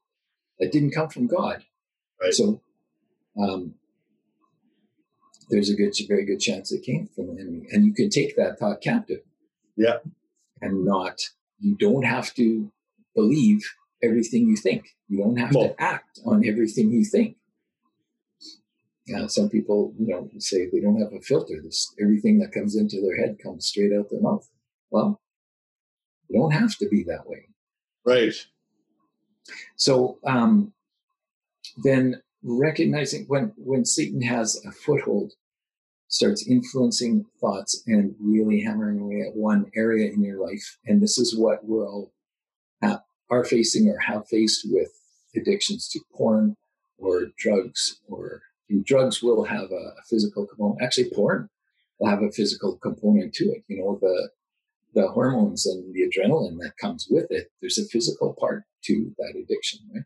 That 0.58 0.72
didn't 0.72 0.92
come 0.92 1.08
from 1.08 1.26
God. 1.26 1.64
Right. 2.20 2.34
So 2.34 2.60
um, 3.40 3.74
there's 5.48 5.70
a 5.70 5.74
good, 5.74 5.94
very 6.06 6.26
good 6.26 6.40
chance 6.40 6.70
it 6.70 6.82
came 6.82 7.08
from 7.14 7.34
the 7.34 7.40
enemy. 7.40 7.66
And 7.72 7.86
you 7.86 7.94
can 7.94 8.10
take 8.10 8.36
that 8.36 8.58
thought 8.58 8.82
captive. 8.82 9.20
Yeah. 9.76 9.98
And 10.62 10.84
not, 10.84 11.18
you 11.58 11.76
don't 11.76 12.04
have 12.04 12.34
to 12.34 12.70
believe 13.14 13.62
everything 14.02 14.48
you 14.48 14.56
think. 14.56 14.88
You 15.08 15.18
don't 15.18 15.36
have 15.36 15.54
well, 15.54 15.68
to 15.68 15.82
act 15.82 16.20
on 16.24 16.46
everything 16.46 16.90
you 16.90 17.04
think. 17.04 17.36
Yeah, 19.06 19.26
some 19.26 19.48
people, 19.48 19.92
you 19.98 20.08
know, 20.08 20.28
say 20.38 20.68
they 20.70 20.80
don't 20.80 21.00
have 21.00 21.12
a 21.12 21.20
filter. 21.20 21.60
This 21.62 21.92
everything 22.00 22.38
that 22.38 22.52
comes 22.52 22.76
into 22.76 23.00
their 23.00 23.16
head 23.16 23.38
comes 23.42 23.66
straight 23.66 23.92
out 23.92 24.08
their 24.10 24.20
mouth. 24.20 24.48
Well, 24.90 25.20
you 26.28 26.38
don't 26.38 26.52
have 26.52 26.76
to 26.78 26.88
be 26.88 27.02
that 27.04 27.26
way. 27.26 27.48
Right. 28.04 28.34
So 29.76 30.18
um, 30.24 30.72
then 31.82 32.22
recognizing 32.42 33.24
when 33.26 33.52
when 33.56 33.84
Satan 33.84 34.22
has 34.22 34.62
a 34.64 34.70
foothold, 34.70 35.32
starts 36.10 36.46
influencing 36.46 37.24
thoughts 37.40 37.82
and 37.86 38.14
really 38.20 38.60
hammering 38.60 39.00
away 39.00 39.22
at 39.22 39.34
one 39.34 39.70
area 39.74 40.12
in 40.12 40.22
your 40.22 40.44
life, 40.44 40.76
and 40.86 41.02
this 41.02 41.16
is 41.16 41.36
what 41.36 41.64
we're 41.64 41.88
all 41.88 42.12
are 43.30 43.44
facing 43.44 43.88
or 43.88 43.98
have 43.98 44.28
faced 44.28 44.66
with 44.70 44.90
addictions 45.36 45.88
to 45.88 46.00
porn 46.12 46.56
or 46.98 47.28
drugs 47.38 48.00
or 48.08 48.42
drugs 48.84 49.22
will 49.22 49.44
have 49.44 49.70
a, 49.70 49.94
a 49.98 50.02
physical 50.08 50.46
component. 50.46 50.82
Actually, 50.82 51.10
porn 51.10 51.48
will 51.98 52.08
have 52.08 52.22
a 52.22 52.30
physical 52.30 52.76
component 52.76 53.32
to 53.34 53.44
it. 53.46 53.64
You 53.68 53.78
know, 53.78 53.98
the 54.00 54.30
the 54.92 55.08
hormones 55.08 55.66
and 55.66 55.94
the 55.94 56.02
adrenaline 56.02 56.58
that 56.58 56.76
comes 56.80 57.06
with 57.08 57.30
it. 57.30 57.50
There's 57.60 57.78
a 57.78 57.84
physical 57.84 58.34
part 58.38 58.64
to 58.84 59.14
that 59.18 59.34
addiction, 59.40 59.80
right? 59.94 60.02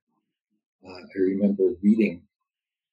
Uh, 0.87 1.01
I 1.01 1.19
remember 1.19 1.71
reading 1.83 2.23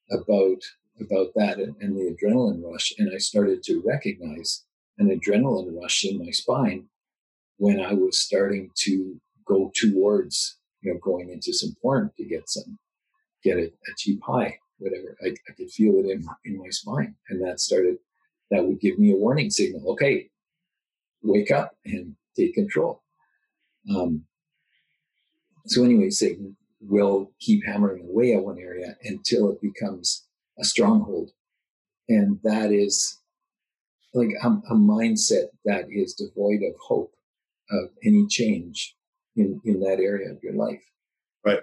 about 0.10 0.62
about 1.00 1.28
that 1.36 1.58
and, 1.58 1.96
the 1.96 2.16
adrenaline 2.16 2.62
rush, 2.64 2.94
and 2.98 3.12
I 3.14 3.18
started 3.18 3.64
to 3.64 3.82
recognize 3.86 4.64
an 4.98 5.08
adrenaline 5.08 5.76
rush 5.80 6.04
in 6.04 6.20
my 6.20 6.32
spine 6.32 6.88
when 7.58 7.80
I 7.80 7.94
was 7.94 8.20
starting 8.20 8.72
to 8.80 9.20
go 9.46 9.72
towards 9.76 10.58
you 10.82 10.94
know 10.94 11.00
going 11.00 11.30
into 11.30 11.54
some 11.54 11.76
porn 11.82 12.12
to 12.18 12.26
get 12.26 12.50
some 12.50 12.78
get 13.44 13.58
a, 13.58 13.66
a 13.66 13.94
cheap 13.98 14.20
high 14.24 14.58
whatever. 14.78 15.16
I, 15.24 15.28
I, 15.28 15.54
could 15.56 15.70
feel 15.72 15.96
it 16.00 16.06
in 16.06 16.26
in 16.46 16.58
my 16.58 16.70
spine 16.70 17.16
and 17.30 17.46
that 17.46 17.60
started 17.60 17.98
that 18.50 18.66
would 18.66 18.80
give 18.80 18.98
me 18.98 19.12
a 19.12 19.16
warning 19.16 19.50
signal 19.50 19.92
okay 19.92 20.30
wake 21.24 21.52
up 21.52 21.72
and 21.86 22.16
take 22.36 22.56
control. 22.56 23.04
Um, 23.96 24.26
so 25.68 25.84
anyway 25.84 26.10
satan 26.10 26.56
will 26.80 27.32
keep 27.40 27.66
hammering 27.66 28.08
away 28.10 28.34
at 28.34 28.44
one 28.44 28.58
area 28.58 28.96
until 29.04 29.52
it 29.52 29.62
becomes 29.62 30.26
a 30.60 30.64
stronghold 30.64 31.32
and 32.08 32.40
that 32.44 32.72
is 32.72 33.20
like 34.14 34.32
a, 34.44 34.48
a 34.48 34.76
mindset 34.76 35.48
that 35.66 35.86
is 35.90 36.14
devoid 36.14 36.62
of 36.64 36.76
hope 36.80 37.14
of 37.70 37.90
any 38.04 38.28
change 38.28 38.96
in, 39.36 39.62
in 39.64 39.80
that 39.80 40.00
area 40.00 40.30
of 40.30 40.44
your 40.44 40.54
life. 40.54 40.84
Right. 41.46 41.62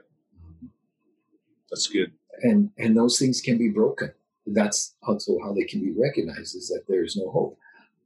That's 1.71 1.87
good. 1.87 2.13
And 2.43 2.71
and 2.79 2.97
those 2.97 3.19
things 3.19 3.41
can 3.41 3.59
be 3.59 3.69
broken. 3.69 4.13
That's 4.47 4.95
also 5.03 5.39
how 5.43 5.53
they 5.53 5.65
can 5.65 5.81
be 5.81 5.93
recognized 5.93 6.57
is 6.57 6.69
that 6.69 6.85
there 6.89 7.05
is 7.05 7.17
no 7.17 7.31
hope. 7.31 7.59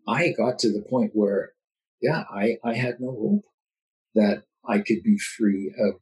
I 0.08 0.32
got 0.36 0.58
to 0.60 0.72
the 0.72 0.82
point 0.82 1.12
where 1.14 1.52
yeah, 2.00 2.24
I, 2.28 2.58
I 2.64 2.74
had 2.74 2.98
no 2.98 3.12
hope 3.12 3.44
that 4.16 4.42
I 4.66 4.78
could 4.78 5.04
be 5.04 5.16
free 5.18 5.72
of 5.78 6.00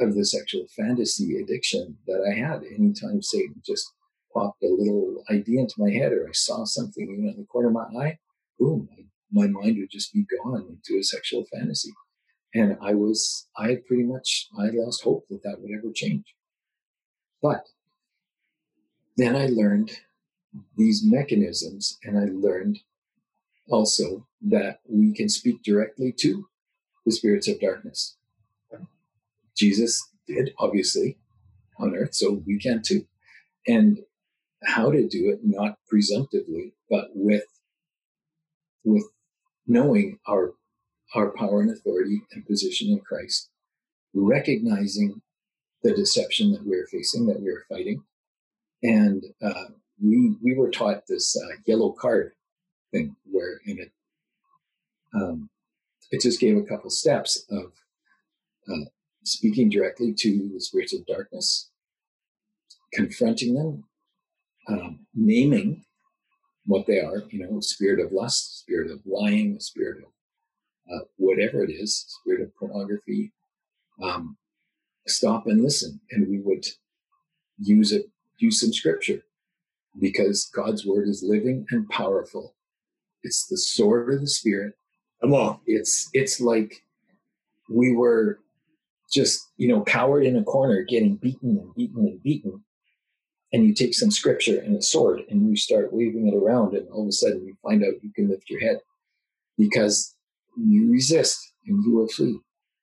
of 0.00 0.14
the 0.14 0.24
sexual 0.24 0.66
fantasy 0.76 1.36
addiction 1.40 1.96
that 2.06 2.22
I 2.30 2.34
had. 2.34 2.62
Anytime 2.64 3.22
Satan 3.22 3.62
just 3.64 3.92
popped 4.32 4.62
a 4.62 4.68
little 4.68 5.22
idea 5.30 5.60
into 5.60 5.74
my 5.78 5.90
head 5.90 6.12
or 6.12 6.28
I 6.28 6.32
saw 6.32 6.64
something 6.64 7.08
in 7.08 7.38
the 7.38 7.46
corner 7.46 7.68
of 7.68 7.74
my 7.74 7.86
eye, 8.00 8.18
boom, 8.58 8.88
my 9.32 9.46
mind 9.46 9.78
would 9.78 9.90
just 9.90 10.12
be 10.12 10.24
gone 10.42 10.66
into 10.68 10.98
a 10.98 11.02
sexual 11.02 11.44
fantasy. 11.52 11.92
And 12.54 12.76
I 12.80 12.94
was, 12.94 13.48
I 13.56 13.70
had 13.70 13.86
pretty 13.86 14.04
much, 14.04 14.48
I 14.58 14.68
lost 14.72 15.02
hope 15.02 15.26
that 15.28 15.42
that 15.42 15.60
would 15.60 15.70
ever 15.76 15.92
change. 15.92 16.34
But 17.42 17.66
then 19.16 19.36
I 19.36 19.46
learned 19.46 19.92
these 20.76 21.02
mechanisms 21.04 21.98
and 22.02 22.18
I 22.18 22.26
learned 22.32 22.78
also 23.68 24.26
that 24.42 24.80
we 24.88 25.12
can 25.12 25.28
speak 25.28 25.62
directly 25.62 26.12
to 26.20 26.46
the 27.04 27.12
spirits 27.12 27.48
of 27.48 27.60
darkness. 27.60 28.16
Jesus 29.56 30.08
did, 30.26 30.52
obviously, 30.58 31.18
on 31.78 31.94
earth, 31.96 32.14
so 32.14 32.42
we 32.46 32.58
can 32.58 32.82
too. 32.82 33.06
And 33.66 33.98
how 34.64 34.90
to 34.90 35.06
do 35.06 35.30
it, 35.30 35.40
not 35.42 35.78
presumptively, 35.88 36.72
but 36.90 37.08
with 37.14 37.44
with 38.84 39.04
knowing 39.66 40.18
our 40.28 40.54
our 41.14 41.30
power 41.30 41.60
and 41.60 41.70
authority 41.70 42.22
and 42.32 42.46
position 42.46 42.88
in 42.88 43.00
Christ, 43.00 43.50
recognizing 44.14 45.22
the 45.82 45.94
deception 45.94 46.52
that 46.52 46.66
we're 46.66 46.86
facing, 46.86 47.26
that 47.26 47.40
we're 47.40 47.64
fighting, 47.68 48.02
and 48.82 49.24
uh, 49.42 49.66
we 50.02 50.36
we 50.42 50.54
were 50.54 50.70
taught 50.70 51.06
this 51.06 51.36
uh, 51.36 51.56
yellow 51.66 51.92
card 51.92 52.32
thing, 52.92 53.16
where 53.24 53.60
in 53.66 53.78
it 53.78 53.92
um, 55.14 55.50
it 56.10 56.20
just 56.20 56.40
gave 56.40 56.56
a 56.56 56.62
couple 56.62 56.90
steps 56.90 57.44
of 57.50 57.72
uh, 58.68 58.84
speaking 59.26 59.68
directly 59.68 60.14
to 60.14 60.50
the 60.52 60.60
spirits 60.60 60.94
of 60.94 61.06
darkness, 61.06 61.70
confronting 62.92 63.54
them, 63.54 63.84
um, 64.68 65.06
naming 65.14 65.84
what 66.66 66.86
they 66.86 67.00
are, 67.00 67.22
you 67.30 67.46
know, 67.46 67.60
spirit 67.60 68.04
of 68.04 68.12
lust, 68.12 68.60
spirit 68.60 68.90
of 68.90 69.00
lying, 69.04 69.58
spirit 69.60 69.98
of 69.98 70.10
uh, 70.92 71.04
whatever 71.16 71.64
it 71.64 71.70
is, 71.70 72.04
spirit 72.20 72.40
of 72.40 72.56
pornography, 72.56 73.32
um, 74.02 74.36
stop 75.06 75.46
and 75.46 75.62
listen. 75.62 76.00
And 76.10 76.28
we 76.28 76.40
would 76.40 76.66
use 77.58 77.92
it, 77.92 78.06
use 78.38 78.60
some 78.60 78.72
scripture 78.72 79.24
because 79.98 80.50
God's 80.54 80.86
word 80.86 81.08
is 81.08 81.24
living 81.26 81.66
and 81.70 81.88
powerful. 81.88 82.54
It's 83.22 83.46
the 83.46 83.56
sword 83.56 84.12
of 84.12 84.20
the 84.20 84.28
spirit. 84.28 84.74
Come 85.20 85.32
on. 85.32 85.60
It's, 85.66 86.08
it's 86.12 86.40
like 86.40 86.84
we 87.68 87.92
were 87.92 88.40
just, 89.12 89.40
you 89.56 89.68
know, 89.68 89.82
cowered 89.82 90.24
in 90.24 90.36
a 90.36 90.44
corner, 90.44 90.82
getting 90.82 91.16
beaten 91.16 91.58
and 91.58 91.74
beaten 91.74 92.06
and 92.06 92.22
beaten. 92.22 92.64
And 93.52 93.64
you 93.64 93.74
take 93.74 93.94
some 93.94 94.10
scripture 94.10 94.58
and 94.60 94.76
a 94.76 94.82
sword 94.82 95.22
and 95.30 95.48
you 95.48 95.56
start 95.56 95.92
waving 95.92 96.28
it 96.28 96.34
around, 96.34 96.74
and 96.74 96.88
all 96.90 97.02
of 97.02 97.08
a 97.08 97.12
sudden 97.12 97.46
you 97.46 97.56
find 97.62 97.84
out 97.84 98.02
you 98.02 98.12
can 98.14 98.28
lift 98.28 98.50
your 98.50 98.60
head 98.60 98.80
because 99.56 100.14
you 100.56 100.90
resist 100.90 101.38
and 101.66 101.84
you 101.84 101.94
will 101.94 102.08
flee. 102.08 102.38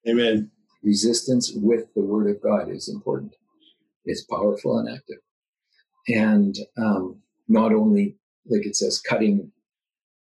Amen. 0.07 0.51
Resistance 0.81 1.51
with 1.55 1.85
the 1.95 2.01
word 2.01 2.29
of 2.29 2.41
God 2.41 2.69
is 2.69 2.89
important. 2.89 3.35
It's 4.05 4.23
powerful 4.23 4.79
and 4.79 4.89
active. 4.89 5.19
And 6.07 6.55
um, 6.77 7.21
not 7.47 7.73
only, 7.73 8.17
like 8.45 8.65
it 8.65 8.75
says, 8.75 8.99
cutting 8.99 9.51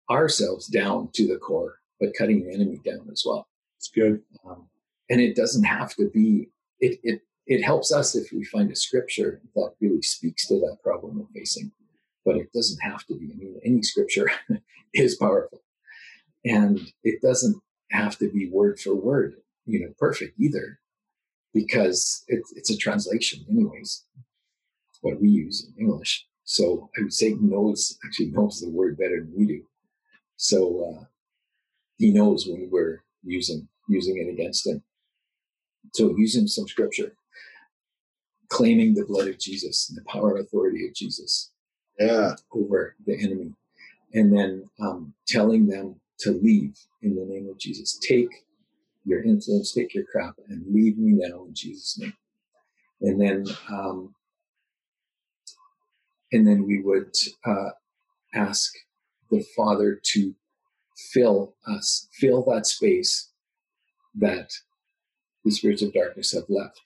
ourselves 0.10 0.68
down 0.68 1.10
to 1.14 1.28
the 1.28 1.38
core, 1.38 1.76
but 2.00 2.14
cutting 2.18 2.44
the 2.44 2.54
enemy 2.54 2.80
down 2.86 3.08
as 3.12 3.24
well. 3.26 3.48
It's 3.78 3.90
good. 3.90 4.22
Um, 4.48 4.68
and 5.12 5.20
it 5.20 5.36
doesn't 5.36 5.66
have 5.66 5.94
to 5.96 6.10
be, 6.10 6.48
it, 6.80 6.98
it, 7.04 7.22
it 7.46 7.62
helps 7.62 7.92
us 7.92 8.16
if 8.16 8.32
we 8.32 8.46
find 8.46 8.72
a 8.72 8.76
scripture 8.78 9.42
that 9.56 9.74
really 9.82 10.02
speaks 10.02 10.48
to 10.48 10.54
that 10.62 10.78
problem 10.82 11.20
we're 11.20 11.40
facing, 11.42 11.70
but 12.24 12.38
it 12.38 12.52
doesn't 12.54 12.80
have 12.80 13.06
to 13.08 13.16
be. 13.16 13.30
I 13.34 13.36
mean, 13.36 13.60
any 13.66 13.84
scripture 13.84 14.32
is 14.94 15.18
powerful. 15.18 15.64
And 16.46 16.80
it 17.04 17.22
doesn't 17.22 17.62
have 17.92 18.18
to 18.20 18.32
be 18.32 18.50
word 18.50 18.80
for 18.80 18.96
word, 18.96 19.36
you 19.66 19.82
know, 19.82 19.94
perfect 20.00 20.40
either, 20.40 20.80
because 21.54 22.24
it's, 22.30 22.54
it's 22.54 22.72
a 22.72 22.78
translation, 22.78 23.46
anyways. 23.50 24.06
What 25.02 25.20
we 25.20 25.28
use 25.28 25.68
in 25.68 25.88
English. 25.88 26.26
So 26.46 26.90
I 26.98 27.02
would 27.02 27.14
say 27.14 27.36
knows 27.38 27.98
actually 28.06 28.28
knows 28.28 28.62
the 28.62 28.70
word 28.70 28.98
better 28.98 29.20
than 29.20 29.34
we 29.36 29.46
do. 29.46 29.64
So 30.38 30.96
uh, 31.02 31.04
he 31.98 32.14
knows 32.14 32.48
when 32.48 32.70
we're 32.72 33.04
using 33.24 33.68
using 33.90 34.18
it 34.18 34.32
against 34.32 34.68
him. 34.68 34.84
So 35.92 36.16
using 36.18 36.48
some 36.48 36.68
scripture, 36.68 37.14
claiming 38.50 38.94
the 38.94 39.06
blood 39.06 39.28
of 39.28 39.40
Jesus 39.40 39.90
and 39.90 39.98
the 39.98 40.10
power 40.10 40.36
and 40.36 40.46
authority 40.46 40.88
of 40.88 40.94
Jesus, 40.94 41.52
yeah, 42.00 42.36
over 42.54 42.96
the 43.06 43.22
enemy, 43.22 43.54
and 44.14 44.36
then 44.36 44.70
um, 44.82 45.14
telling 45.28 45.68
them 45.68 46.00
to 46.20 46.32
leave 46.32 46.78
in 47.02 47.16
the 47.16 47.26
name 47.26 47.50
of 47.50 47.58
Jesus. 47.58 48.00
Take 48.08 48.30
your 49.06 49.24
influence, 49.24 49.74
take 49.74 49.94
your 49.94 50.06
crap, 50.06 50.36
and 50.50 50.64
leave 50.74 50.98
me 50.98 51.14
now 51.14 51.46
in 51.46 51.54
Jesus' 51.54 51.98
name. 52.00 52.14
And 53.02 53.20
then, 53.20 53.46
um, 53.70 54.14
and 56.32 56.48
then 56.48 56.66
we 56.68 56.82
would 56.82 57.14
uh, 57.46 57.72
ask 58.34 58.72
the 59.30 59.44
Father 59.56 60.00
to 60.14 60.36
fill 61.12 61.56
us, 61.68 62.08
fill 62.14 62.44
that 62.46 62.68
space 62.68 63.32
that 64.16 64.52
the 65.44 65.52
spirits 65.52 65.82
of 65.82 65.94
darkness 65.94 66.34
have 66.34 66.50
left 66.50 66.80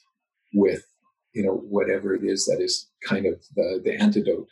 with, 0.54 0.86
you 1.34 1.44
know, 1.44 1.56
whatever 1.56 2.16
it 2.16 2.24
is 2.24 2.46
that 2.46 2.62
is 2.62 2.90
kind 3.04 3.26
of 3.26 3.42
the, 3.56 3.82
the 3.84 3.96
antidote 4.00 4.48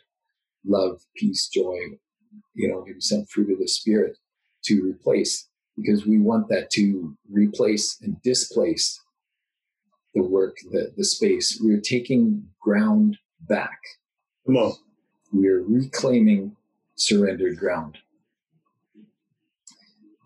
love, 0.66 1.00
peace, 1.16 1.48
joy, 1.48 1.78
you 2.54 2.68
know, 2.68 2.84
maybe 2.86 3.00
some 3.00 3.24
fruit 3.26 3.52
of 3.52 3.58
the 3.58 3.68
spirit 3.68 4.16
to 4.64 4.82
replace 4.82 5.48
because 5.76 6.06
we 6.06 6.18
want 6.18 6.48
that 6.48 6.70
to 6.70 7.16
replace 7.30 7.98
and 8.02 8.20
displace 8.22 9.00
the 10.14 10.22
work, 10.22 10.56
the, 10.70 10.92
the 10.96 11.04
space. 11.04 11.58
We're 11.60 11.80
taking 11.80 12.48
ground 12.60 13.18
back. 13.40 13.80
Come 14.46 14.56
on. 14.56 14.74
We're 15.32 15.62
reclaiming 15.62 16.56
surrendered 16.94 17.58
ground. 17.58 17.98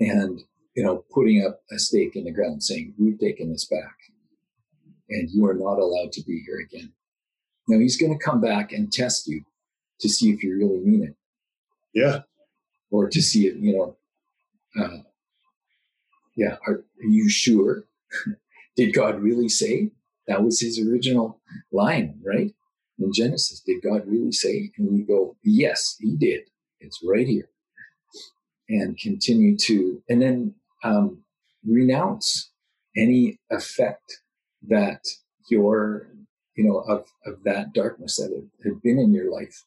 And, 0.00 0.40
you 0.78 0.84
know, 0.84 1.04
putting 1.12 1.44
up 1.44 1.60
a 1.72 1.78
stake 1.78 2.14
in 2.14 2.22
the 2.22 2.30
ground 2.30 2.62
saying, 2.62 2.94
We've 2.96 3.18
taken 3.18 3.50
this 3.50 3.64
back. 3.64 3.96
And 5.08 5.28
you 5.28 5.44
are 5.46 5.54
not 5.54 5.80
allowed 5.80 6.12
to 6.12 6.22
be 6.22 6.40
here 6.46 6.60
again. 6.60 6.92
Now 7.66 7.80
he's 7.80 8.00
going 8.00 8.16
to 8.16 8.24
come 8.24 8.40
back 8.40 8.70
and 8.70 8.92
test 8.92 9.26
you 9.26 9.42
to 10.00 10.08
see 10.08 10.30
if 10.30 10.44
you 10.44 10.56
really 10.56 10.78
mean 10.78 11.02
it. 11.02 11.16
Yeah. 11.92 12.20
Or 12.92 13.08
to 13.08 13.20
see 13.20 13.48
if, 13.48 13.56
you 13.56 13.76
know, 13.76 13.96
uh, 14.80 14.98
yeah, 16.36 16.58
are, 16.68 16.74
are 16.74 17.08
you 17.08 17.28
sure? 17.28 17.82
Did 18.76 18.94
God 18.94 19.20
really 19.20 19.48
say? 19.48 19.90
That 20.28 20.44
was 20.44 20.60
his 20.60 20.78
original 20.78 21.40
line, 21.72 22.20
right? 22.24 22.54
In 23.00 23.12
Genesis, 23.12 23.60
did 23.60 23.82
God 23.82 24.02
really 24.06 24.30
say? 24.30 24.70
And 24.76 24.92
we 24.92 25.02
go, 25.02 25.36
yes, 25.42 25.96
he 25.98 26.16
did. 26.16 26.42
It's 26.80 27.00
right 27.02 27.26
here. 27.26 27.48
And 28.68 28.98
continue 28.98 29.56
to, 29.56 30.02
and 30.08 30.20
then 30.20 30.54
um, 30.82 31.22
renounce 31.66 32.50
any 32.96 33.38
effect 33.50 34.20
that 34.68 35.00
your, 35.50 36.08
you 36.56 36.64
know, 36.64 36.78
of, 36.80 37.06
of 37.26 37.42
that 37.44 37.72
darkness 37.72 38.16
that 38.16 38.30
had, 38.30 38.72
had 38.72 38.82
been 38.82 38.98
in 38.98 39.12
your 39.12 39.32
life. 39.32 39.64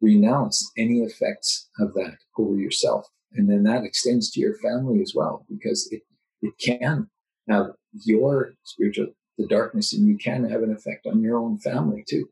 Renounce 0.00 0.70
any 0.76 1.00
effects 1.00 1.68
of 1.78 1.94
that 1.94 2.18
over 2.36 2.56
yourself 2.56 3.08
and 3.36 3.50
then 3.50 3.62
that 3.64 3.84
extends 3.84 4.30
to 4.30 4.40
your 4.40 4.56
family 4.58 5.02
as 5.02 5.12
well, 5.14 5.44
because 5.48 5.88
it, 5.92 6.02
it 6.42 6.54
can 6.58 7.08
have 7.48 7.66
your 8.04 8.54
spiritual, 8.64 9.08
the 9.38 9.46
darkness 9.46 9.92
and 9.92 10.08
you 10.08 10.16
can 10.16 10.48
have 10.48 10.62
an 10.62 10.72
effect 10.72 11.06
on 11.06 11.20
your 11.20 11.38
own 11.38 11.58
family 11.58 12.04
too. 12.08 12.28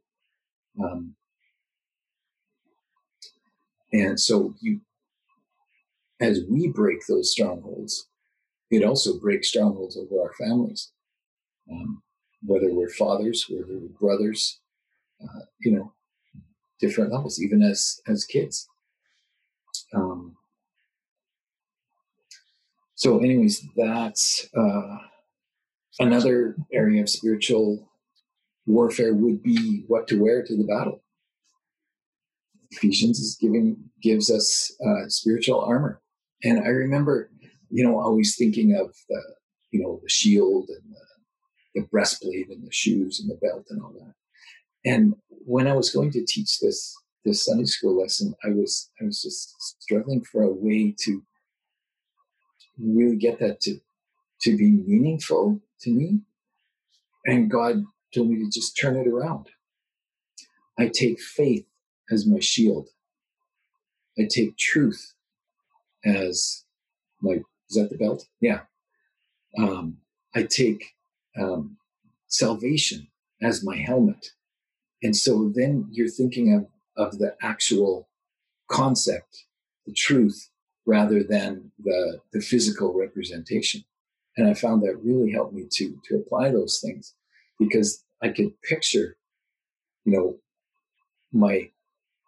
Um, 0.83 1.15
and 3.93 4.19
so 4.19 4.55
you, 4.61 4.81
as 6.25 6.41
we 6.49 6.69
break 6.69 7.07
those 7.07 7.31
strongholds, 7.31 8.09
it 8.71 8.83
also 8.83 9.19
breaks 9.19 9.49
strongholds 9.49 9.97
over 9.97 10.23
our 10.23 10.33
families. 10.35 10.93
Um, 11.71 12.03
whether 12.43 12.73
we're 12.73 12.91
fathers, 12.91 13.47
whether 13.49 13.79
we're 13.79 13.99
brothers, 13.99 14.61
uh, 15.23 15.45
you 15.61 15.73
know, 15.73 15.93
different 16.81 17.13
levels, 17.13 17.41
even 17.41 17.63
as 17.63 18.01
as 18.07 18.25
kids. 18.25 18.69
Um, 19.95 20.37
so, 22.95 23.19
anyways, 23.19 23.67
that's 23.77 24.49
uh, 24.57 24.97
another 26.01 26.57
area 26.73 27.03
of 27.03 27.09
spiritual 27.09 27.89
warfare 28.67 29.15
would 29.15 29.43
be 29.43 29.85
what 29.89 30.07
to 30.09 30.21
wear 30.21 30.45
to 30.45 30.57
the 30.57 30.65
battle. 30.65 31.03
Ephesians 32.71 33.21
is 33.21 33.37
giving 33.41 33.77
gives 34.03 34.31
us 34.31 34.73
uh, 34.85 35.09
spiritual 35.09 35.61
armor, 35.61 36.01
and 36.45 36.61
I 36.61 36.69
remember 36.69 37.31
you 37.75 37.83
know, 37.83 37.99
always 37.99 38.37
thinking 38.37 38.77
of 38.77 38.95
the, 39.09 39.21
you 39.73 39.83
know, 39.83 39.99
the 40.01 40.09
shield 40.09 40.69
and 40.69 40.95
the, 40.95 41.81
the 41.81 41.87
breastplate 41.89 42.49
and 42.49 42.65
the 42.65 42.71
shoes 42.71 43.19
and 43.19 43.29
the 43.29 43.35
belt 43.45 43.67
and 43.69 43.83
all 43.83 43.93
that. 43.93 44.15
And 44.85 45.17
when 45.29 45.67
I 45.67 45.73
was 45.73 45.91
going 45.91 46.13
to 46.13 46.25
teach 46.25 46.61
this 46.61 46.97
this 47.25 47.45
Sunday 47.45 47.65
school 47.65 48.01
lesson, 48.01 48.33
I 48.45 48.51
was 48.51 48.93
I 49.01 49.07
was 49.07 49.21
just 49.23 49.57
struggling 49.83 50.23
for 50.23 50.45
a 50.45 50.53
way 50.53 50.95
to 51.01 51.23
really 52.79 53.17
get 53.17 53.41
that 53.41 53.61
to 53.63 53.81
to 54.43 54.57
be 54.57 54.71
meaningful 54.71 55.61
to 55.81 55.91
me. 55.91 56.21
And 57.27 57.51
God 57.51 57.83
told 58.15 58.31
me 58.31 58.37
to 58.37 58.51
just 58.51 58.79
turn 58.79 58.95
it 58.95 59.09
around. 59.09 59.49
I 60.79 60.93
take 60.95 61.21
faith 61.21 61.67
as 62.09 62.25
my 62.25 62.39
shield. 62.39 62.91
I 64.17 64.29
take 64.31 64.57
truth 64.57 65.15
as 66.05 66.65
my 67.21 67.41
is 67.71 67.77
that 67.77 67.91
the 67.91 67.97
belt? 67.97 68.27
Yeah. 68.41 68.61
Um, 69.59 69.99
I 70.35 70.43
take 70.43 70.85
um, 71.39 71.77
salvation 72.27 73.09
as 73.43 73.65
my 73.65 73.77
helmet. 73.77 74.27
And 75.03 75.17
so 75.17 75.51
then 75.55 75.89
you're 75.91 76.09
thinking 76.09 76.55
of, 76.55 76.67
of 76.97 77.19
the 77.19 77.37
actual 77.43 78.09
concept, 78.71 79.45
the 79.87 79.93
truth, 79.93 80.51
rather 80.87 81.23
than 81.23 81.71
the, 81.83 82.21
the 82.33 82.41
physical 82.41 82.93
representation. 82.93 83.85
And 84.37 84.49
I 84.49 84.55
found 84.55 84.83
that 84.83 85.03
really 85.03 85.33
helped 85.33 85.55
me 85.55 85.67
to, 85.71 85.99
to 86.09 86.17
apply 86.17 86.51
those 86.51 86.81
things 86.85 87.15
because 87.59 88.03
I 88.23 88.29
could 88.31 88.61
picture, 88.63 89.17
you 90.05 90.13
know, 90.13 90.37
my 91.33 91.71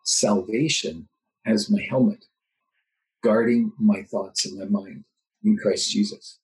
salvation 0.05 1.09
as 1.45 1.71
my 1.71 1.83
helmet, 1.89 2.25
guarding 3.27 3.73
my 3.79 4.03
thoughts 4.03 4.47
and 4.47 4.59
my 4.59 4.81
mind 4.81 5.05
in 5.43 5.57
Christ 5.57 5.91
Jesus. 5.91 6.39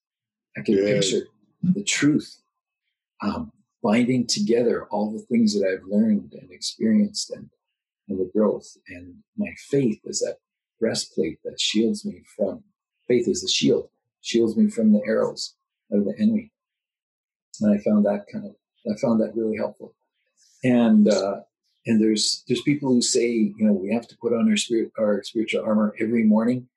I 0.56 0.62
can 0.62 0.76
picture 0.76 1.28
the 1.62 1.84
truth, 1.84 2.42
um, 3.22 3.52
binding 3.82 4.26
together 4.26 4.86
all 4.90 5.12
the 5.12 5.24
things 5.30 5.54
that 5.54 5.66
I've 5.66 5.88
learned 5.88 6.32
and 6.32 6.50
experienced 6.50 7.30
and, 7.30 7.48
and 8.08 8.18
the 8.18 8.30
growth. 8.34 8.76
And 8.88 9.14
my 9.36 9.54
faith 9.70 10.00
is 10.04 10.18
that 10.20 10.38
breastplate 10.80 11.38
that 11.44 11.60
shields 11.60 12.04
me 12.04 12.22
from, 12.36 12.64
faith 13.06 13.28
is 13.28 13.42
the 13.42 13.48
shield, 13.48 13.88
shields 14.20 14.56
me 14.56 14.68
from 14.68 14.92
the 14.92 15.02
arrows 15.06 15.54
of 15.92 16.04
the 16.04 16.14
enemy. 16.18 16.50
And 17.60 17.72
I 17.72 17.78
found 17.82 18.04
that 18.06 18.26
kind 18.30 18.46
of, 18.46 18.56
I 18.90 18.98
found 19.00 19.20
that 19.20 19.36
really 19.36 19.56
helpful. 19.56 19.94
And, 20.64 21.08
uh, 21.08 21.42
and 21.86 22.00
there's 22.00 22.44
there's 22.46 22.62
people 22.62 22.90
who 22.90 23.02
say 23.02 23.26
you 23.26 23.54
know 23.58 23.72
we 23.72 23.92
have 23.92 24.06
to 24.06 24.16
put 24.18 24.32
on 24.32 24.48
our 24.48 24.56
spirit 24.56 24.92
our 24.96 25.20
spiritual 25.24 25.64
armor 25.64 25.94
every 26.00 26.22
morning 26.22 26.68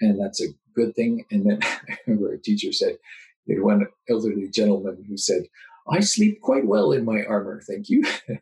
and 0.00 0.20
that's 0.20 0.40
a 0.42 0.48
good 0.74 0.94
thing. 0.94 1.24
And 1.30 1.48
then 1.48 1.58
i 1.62 1.98
remember 2.06 2.32
a 2.32 2.38
teacher 2.38 2.72
said 2.72 2.98
you 3.46 3.58
know, 3.58 3.64
one 3.64 3.86
elderly 4.08 4.48
gentleman 4.48 5.04
who 5.08 5.16
said 5.16 5.44
i 5.88 6.00
sleep 6.00 6.40
quite 6.40 6.66
well 6.66 6.92
in 6.92 7.04
my 7.04 7.24
armor 7.24 7.60
thank 7.60 7.88
you. 7.88 8.04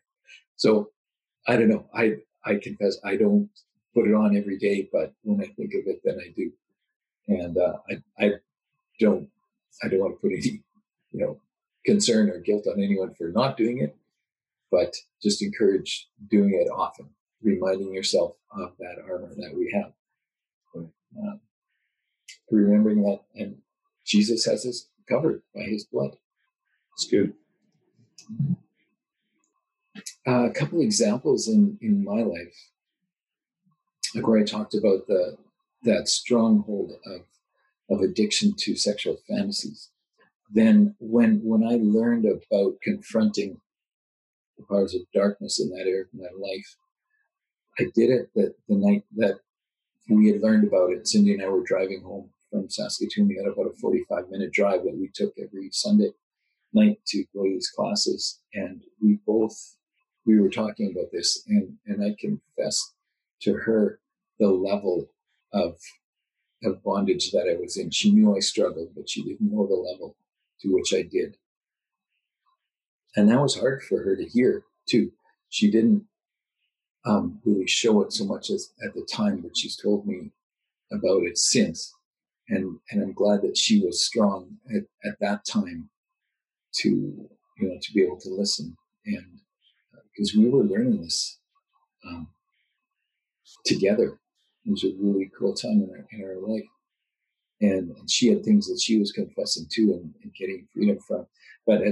So 0.57 0.91
i 1.49 1.57
don't 1.57 1.69
know. 1.69 1.87
I 1.95 2.19
i 2.45 2.55
confess 2.57 2.97
i 3.05 3.17
don't 3.17 3.51
put 3.95 4.07
it 4.07 4.15
on 4.15 4.37
every 4.37 4.59
day 4.59 4.89
but 4.93 5.13
when 5.23 5.41
i 5.41 5.47
think 5.47 5.75
of 5.75 5.87
it 5.87 6.01
then 6.05 6.19
i 6.21 6.29
do. 6.37 6.53
And 7.29 7.59
uh, 7.59 7.79
i 7.91 8.03
i 8.25 8.31
don't 9.01 9.29
i 9.83 9.89
don't 9.89 10.01
want 10.01 10.15
to 10.15 10.21
put 10.21 10.33
any 10.33 10.63
you 11.13 11.21
know 11.21 11.41
concern 11.85 12.31
or 12.31 12.39
guilt 12.39 12.67
on 12.69 12.81
anyone 12.81 13.13
for 13.15 13.29
not 13.29 13.57
doing 13.57 13.79
it 13.79 13.97
but 14.73 14.97
just 15.23 15.43
encourage 15.43 16.09
doing 16.29 16.55
it 16.55 16.69
often, 16.75 17.11
reminding 17.43 17.93
yourself 17.93 18.35
of 18.51 18.73
that 18.79 18.97
armor 19.09 19.33
that 19.37 19.55
we 19.55 19.71
have. 19.75 19.93
Um, 21.21 21.41
remembering 22.51 23.03
that, 23.03 23.21
and 23.35 23.57
Jesus 24.05 24.45
has 24.45 24.67
us 24.67 24.89
covered 25.09 25.43
by 25.55 25.63
his 25.63 25.85
blood. 25.85 26.17
It's 26.95 27.07
good. 27.07 27.35
Uh, 30.27 30.45
a 30.45 30.51
couple 30.51 30.81
examples 30.81 31.49
in, 31.49 31.79
in 31.81 32.05
my 32.05 32.23
life, 32.23 32.71
like 34.15 34.27
where 34.27 34.41
I 34.41 34.45
talked 34.45 34.75
about 34.75 35.07
the 35.07 35.37
that 35.85 36.09
stronghold 36.09 36.93
of 37.07 37.23
of 37.91 38.01
addiction 38.01 38.55
to 38.57 38.77
sexual 38.77 39.19
fantasies. 39.29 39.91
Then 40.51 40.95
when 41.01 41.41
when 41.43 41.65
I 41.65 41.79
learned 41.81 42.25
about 42.25 42.81
confronting 42.83 43.61
the 44.63 44.75
powers 44.75 44.95
of 44.95 45.03
darkness 45.15 45.61
in 45.61 45.71
that 45.71 45.87
area 45.87 46.03
of 46.03 46.09
my 46.15 46.29
life. 46.39 46.77
I 47.79 47.85
did 47.95 48.11
it 48.11 48.31
that 48.35 48.55
the 48.69 48.77
night 48.77 49.05
that 49.17 49.39
we 50.09 50.29
had 50.29 50.43
learned 50.43 50.67
about 50.67 50.91
it. 50.91 51.07
Cindy 51.07 51.35
and 51.35 51.43
I 51.43 51.49
were 51.49 51.63
driving 51.63 52.03
home 52.03 52.31
from 52.51 52.69
Saskatoon. 52.69 53.29
We 53.29 53.37
had 53.37 53.47
about 53.47 53.71
a 53.73 53.77
45 53.81 54.29
minute 54.31 54.53
drive 54.53 54.85
that 54.85 54.97
we 54.97 55.11
took 55.15 55.33
every 55.39 55.71
Sunday 55.73 56.11
night 56.73 56.99
to 57.09 57.25
go 57.35 57.45
to 57.45 57.51
these 57.51 57.71
classes. 57.71 58.41
And 58.55 58.83
we 59.01 59.19
both, 59.27 59.77
we 60.27 60.41
were 60.41 60.51
talking 60.51 60.93
about 60.93 61.11
this 61.13 61.45
and, 61.49 61.77
and 61.87 62.05
I 62.05 62.17
confessed 62.19 62.95
to 63.43 63.55
her 63.55 64.01
the 64.39 64.49
level 64.49 65.11
of, 65.53 65.77
of 66.65 66.83
bondage 66.83 67.31
that 67.33 67.49
I 67.49 67.61
was 67.61 67.77
in. 67.77 67.91
She 67.91 68.13
knew 68.13 68.37
I 68.37 68.41
struggled, 68.41 68.91
but 68.95 69.09
she 69.09 69.23
didn't 69.23 69.53
know 69.53 69.67
the 69.67 69.75
level 69.75 70.17
to 70.61 70.73
which 70.73 70.95
I 70.95 71.03
did 71.03 71.37
and 73.17 73.29
that 73.29 73.41
was 73.41 73.59
hard 73.59 73.83
for 73.83 74.03
her 74.03 74.17
to 74.17 74.25
hear 74.25 74.65
too. 74.89 75.13
She 75.49 75.71
didn't 75.71 76.05
um, 77.05 77.41
really 77.45 77.67
show 77.67 78.03
it 78.03 78.13
so 78.13 78.25
much 78.25 78.51
as 78.51 78.73
at 78.85 78.95
the 78.95 79.07
time, 79.11 79.41
but 79.41 79.57
she's 79.57 79.77
told 79.77 80.07
me 80.07 80.31
about 80.93 81.23
it 81.23 81.39
since, 81.39 81.95
and 82.49 82.79
and 82.91 83.03
I'm 83.03 83.13
glad 83.13 83.43
that 83.43 83.57
she 83.57 83.81
was 83.85 84.05
strong 84.05 84.57
at, 84.75 84.83
at 85.09 85.19
that 85.21 85.45
time 85.45 85.89
to 86.75 86.89
you 86.89 87.69
know 87.69 87.79
to 87.81 87.93
be 87.93 88.03
able 88.03 88.21
to 88.21 88.31
listen 88.31 88.77
and 89.07 89.41
because 90.13 90.35
we 90.35 90.49
were 90.49 90.65
learning 90.65 91.01
this 91.03 91.39
um, 92.07 92.29
together. 93.65 94.19
It 94.65 94.71
was 94.71 94.85
a 94.85 94.93
really 94.99 95.31
cool 95.37 95.55
time 95.55 95.83
in 95.83 95.91
our 95.91 96.07
in 96.13 96.25
our 96.25 96.37
life, 96.49 96.69
and, 97.61 97.97
and 97.97 98.11
she 98.11 98.29
had 98.29 98.45
things 98.45 98.69
that 98.69 98.81
she 98.81 98.99
was 98.99 99.13
confessing 99.13 99.67
to 99.73 99.83
and, 99.95 100.15
and 100.23 100.35
getting 100.35 100.69
freedom 100.73 100.99
from. 101.07 101.27
But 101.67 101.83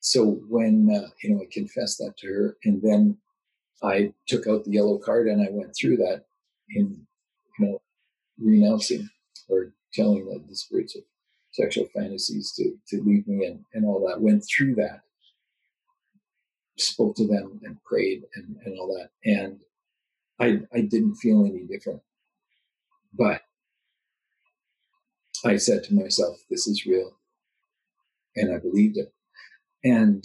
so 0.00 0.40
when 0.48 0.90
uh, 0.92 1.08
you 1.22 1.30
know 1.34 1.42
I 1.42 1.46
confessed 1.52 1.98
that 1.98 2.16
to 2.18 2.26
her, 2.26 2.56
and 2.64 2.82
then 2.82 3.16
I 3.82 4.12
took 4.26 4.46
out 4.46 4.64
the 4.64 4.72
yellow 4.72 4.98
card 4.98 5.28
and 5.28 5.42
I 5.42 5.48
went 5.50 5.74
through 5.76 5.98
that 5.98 6.24
in 6.70 7.06
you 7.58 7.66
know 7.66 7.82
renouncing 8.38 9.08
or 9.48 9.72
telling 9.92 10.26
the, 10.26 10.42
the 10.48 10.56
spirits 10.56 10.96
of 10.96 11.02
sexual 11.52 11.86
fantasies 11.94 12.52
to 12.52 12.76
to 12.88 13.02
leave 13.02 13.26
me 13.26 13.46
and, 13.46 13.64
and 13.74 13.84
all 13.84 14.06
that. 14.08 14.20
Went 14.20 14.44
through 14.44 14.76
that, 14.76 15.00
spoke 16.78 17.16
to 17.16 17.26
them 17.26 17.60
and 17.64 17.82
prayed 17.84 18.22
and, 18.34 18.56
and 18.64 18.78
all 18.78 18.88
that, 18.96 19.10
and 19.24 19.60
I 20.40 20.60
I 20.72 20.80
didn't 20.82 21.16
feel 21.16 21.44
any 21.44 21.64
different, 21.64 22.02
but 23.12 23.42
I 25.44 25.56
said 25.56 25.84
to 25.84 25.94
myself, 25.94 26.36
"This 26.50 26.66
is 26.66 26.86
real," 26.86 27.18
and 28.34 28.54
I 28.54 28.58
believed 28.58 28.96
it. 28.96 29.12
And 29.84 30.24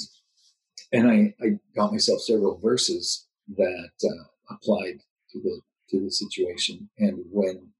and 0.93 1.09
I, 1.09 1.35
I 1.41 1.59
got 1.75 1.91
myself 1.91 2.21
several 2.21 2.57
verses 2.57 3.27
that 3.57 3.91
uh, 4.03 4.53
applied 4.53 4.99
to 5.31 5.39
the 5.41 5.61
to 5.89 6.03
the 6.03 6.11
situation. 6.11 6.89
And 6.97 7.19
when 7.31 7.71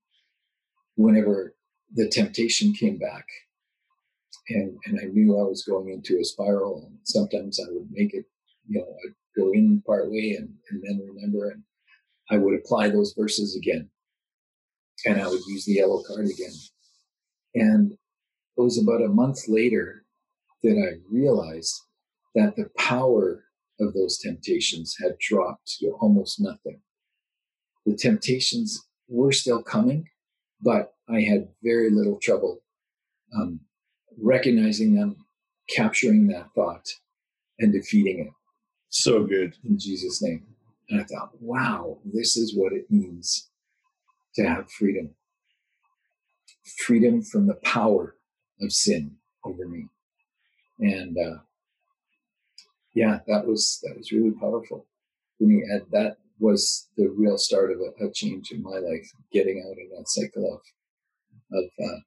whenever 0.96 1.56
the 1.94 2.10
temptation 2.10 2.74
came 2.74 2.98
back, 2.98 3.26
and 4.50 4.78
and 4.86 5.00
I 5.02 5.06
knew 5.06 5.38
I 5.38 5.44
was 5.44 5.64
going 5.64 5.90
into 5.90 6.20
a 6.20 6.26
spiral, 6.26 6.86
and 6.86 6.98
sometimes 7.04 7.60
I 7.60 7.72
would 7.72 7.88
make 7.92 8.14
it, 8.14 8.26
you 8.68 8.80
know, 8.80 8.86
I'd 9.06 9.16
go 9.36 9.52
in 9.52 9.82
part 9.86 10.12
way 10.12 10.36
and 10.38 10.54
and 10.70 10.84
then 10.84 11.08
remember, 11.08 11.50
and 11.50 11.64
I 12.30 12.38
would 12.38 12.58
apply 12.58 12.90
those 12.90 13.14
verses 13.18 13.56
again, 13.56 13.90
and 15.06 15.22
I 15.22 15.28
would 15.28 15.42
use 15.48 15.66
the 15.66 15.74
yellow 15.74 16.04
card 16.08 16.28
again, 16.28 16.54
and 17.56 17.92
it 17.92 18.62
was 18.62 18.78
about 18.78 19.02
a 19.02 19.08
month 19.08 19.48
later 19.48 20.06
that 20.64 20.78
I 20.78 21.00
realized 21.10 21.82
that 22.36 22.56
the 22.56 22.70
power 22.78 23.46
of 23.82 23.94
those 23.94 24.18
temptations 24.20 24.96
had 25.02 25.18
dropped 25.20 25.78
to 25.80 25.92
almost 26.00 26.40
nothing. 26.40 26.82
The 27.86 27.96
temptations 27.98 28.88
were 29.10 29.32
still 29.32 29.64
coming, 29.64 30.08
but 30.62 30.94
I 31.10 31.22
had 31.22 31.50
very 31.64 31.90
little 31.90 32.20
trouble 32.22 32.62
um, 33.36 33.60
recognizing 34.22 34.96
them, 34.96 35.26
capturing 35.70 36.28
that 36.28 36.48
thought, 36.56 36.88
and 37.60 37.74
defeating 37.74 38.20
it 38.28 38.34
So 38.90 39.26
good. 39.26 39.56
in 39.66 39.80
Jesus' 39.80 40.22
name. 40.22 40.46
And 40.90 41.02
I 41.02 41.04
thought, 41.06 41.32
wow, 41.42 42.00
this 42.06 42.38
is 42.38 42.56
what 42.56 42.74
it 42.74 42.86
means 42.92 43.50
to 44.36 44.44
have 44.48 44.72
freedom 44.72 45.12
freedom 46.86 47.22
from 47.24 47.48
the 47.48 47.56
power 47.56 48.16
of 48.62 48.72
sin 48.72 49.18
over 49.44 49.68
me 49.68 49.88
and 50.80 51.18
uh, 51.18 51.38
yeah, 52.94 53.20
that 53.28 53.46
was 53.48 53.80
that 53.84 53.98
was 53.98 54.12
really 54.12 54.32
powerful. 54.32 54.88
And 55.40 55.82
that 55.92 56.18
was 56.40 56.88
the 56.98 57.08
real 57.10 57.38
start 57.38 57.72
of 57.72 57.80
a, 57.80 58.06
a 58.06 58.12
change 58.12 58.52
in 58.52 58.62
my 58.62 58.78
life, 58.78 59.12
getting 59.32 59.64
out 59.66 59.72
of 59.72 59.98
that 59.98 60.08
cycle 60.08 60.54
of 60.54 61.58
of 61.58 61.66
uh, 61.84 62.00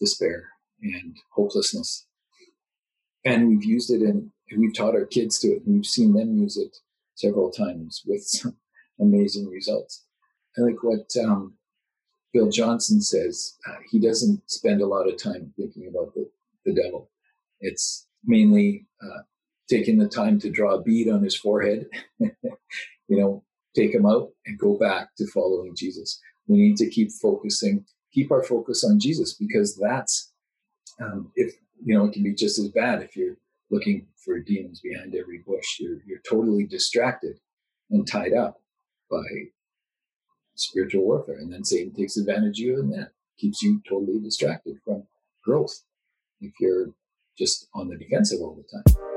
despair 0.00 0.48
and 0.82 1.16
hopelessness. 1.34 2.06
And 3.24 3.48
we've 3.48 3.64
used 3.64 3.90
it 3.90 4.02
and 4.02 4.30
we've 4.56 4.74
taught 4.74 4.94
our 4.94 5.06
kids 5.06 5.38
to 5.40 5.48
it. 5.48 5.64
And 5.66 5.74
we've 5.74 5.86
seen 5.86 6.14
them 6.14 6.36
use 6.36 6.56
it 6.56 6.76
several 7.14 7.50
times 7.50 8.02
with 8.06 8.22
some 8.22 8.56
amazing 9.00 9.48
results. 9.48 10.04
I 10.56 10.62
like 10.62 10.82
what 10.82 11.10
um, 11.22 11.54
Bill 12.32 12.50
Johnson 12.50 13.00
says. 13.00 13.56
Uh, 13.68 13.76
he 13.90 13.98
doesn't 13.98 14.48
spend 14.50 14.80
a 14.80 14.86
lot 14.86 15.08
of 15.08 15.22
time 15.22 15.52
thinking 15.56 15.88
about 15.88 16.14
the, 16.14 16.30
the 16.64 16.74
devil. 16.74 17.10
It's 17.60 18.06
mainly 18.24 18.86
uh, 19.02 19.22
taking 19.68 19.98
the 19.98 20.08
time 20.08 20.38
to 20.40 20.50
draw 20.50 20.74
a 20.74 20.82
bead 20.82 21.08
on 21.08 21.22
his 21.22 21.36
forehead, 21.36 21.86
you 22.18 22.30
know, 23.08 23.44
take 23.76 23.94
him 23.94 24.06
out 24.06 24.30
and 24.46 24.58
go 24.58 24.78
back 24.78 25.08
to 25.16 25.26
following 25.28 25.74
Jesus. 25.76 26.20
We 26.46 26.58
need 26.58 26.76
to 26.78 26.88
keep 26.88 27.10
focusing, 27.12 27.84
keep 28.12 28.30
our 28.30 28.42
focus 28.42 28.84
on 28.84 28.98
Jesus 28.98 29.34
because 29.34 29.76
that's, 29.76 30.32
um, 31.00 31.30
if, 31.36 31.54
you 31.84 31.94
know, 31.94 32.06
it 32.06 32.12
can 32.12 32.22
be 32.22 32.34
just 32.34 32.58
as 32.58 32.68
bad 32.68 33.02
if 33.02 33.16
you're 33.16 33.36
looking 33.70 34.06
for 34.24 34.40
demons 34.40 34.80
behind 34.80 35.14
every 35.14 35.38
bush. 35.46 35.78
You're, 35.78 35.98
you're 36.06 36.22
totally 36.28 36.64
distracted 36.64 37.38
and 37.90 38.06
tied 38.06 38.32
up 38.32 38.60
by 39.10 39.22
spiritual 40.54 41.04
warfare. 41.04 41.38
And 41.38 41.52
then 41.52 41.64
Satan 41.64 41.94
takes 41.94 42.16
advantage 42.16 42.60
of 42.60 42.66
you 42.66 42.80
and 42.80 42.92
that 42.92 43.12
keeps 43.38 43.62
you 43.62 43.80
totally 43.88 44.18
distracted 44.18 44.78
from 44.84 45.04
growth 45.44 45.84
if 46.40 46.52
you're 46.60 46.88
just 47.38 47.68
on 47.74 47.88
the 47.88 47.96
defensive 47.96 48.40
all 48.40 48.56
the 48.56 48.64
time. 48.64 49.07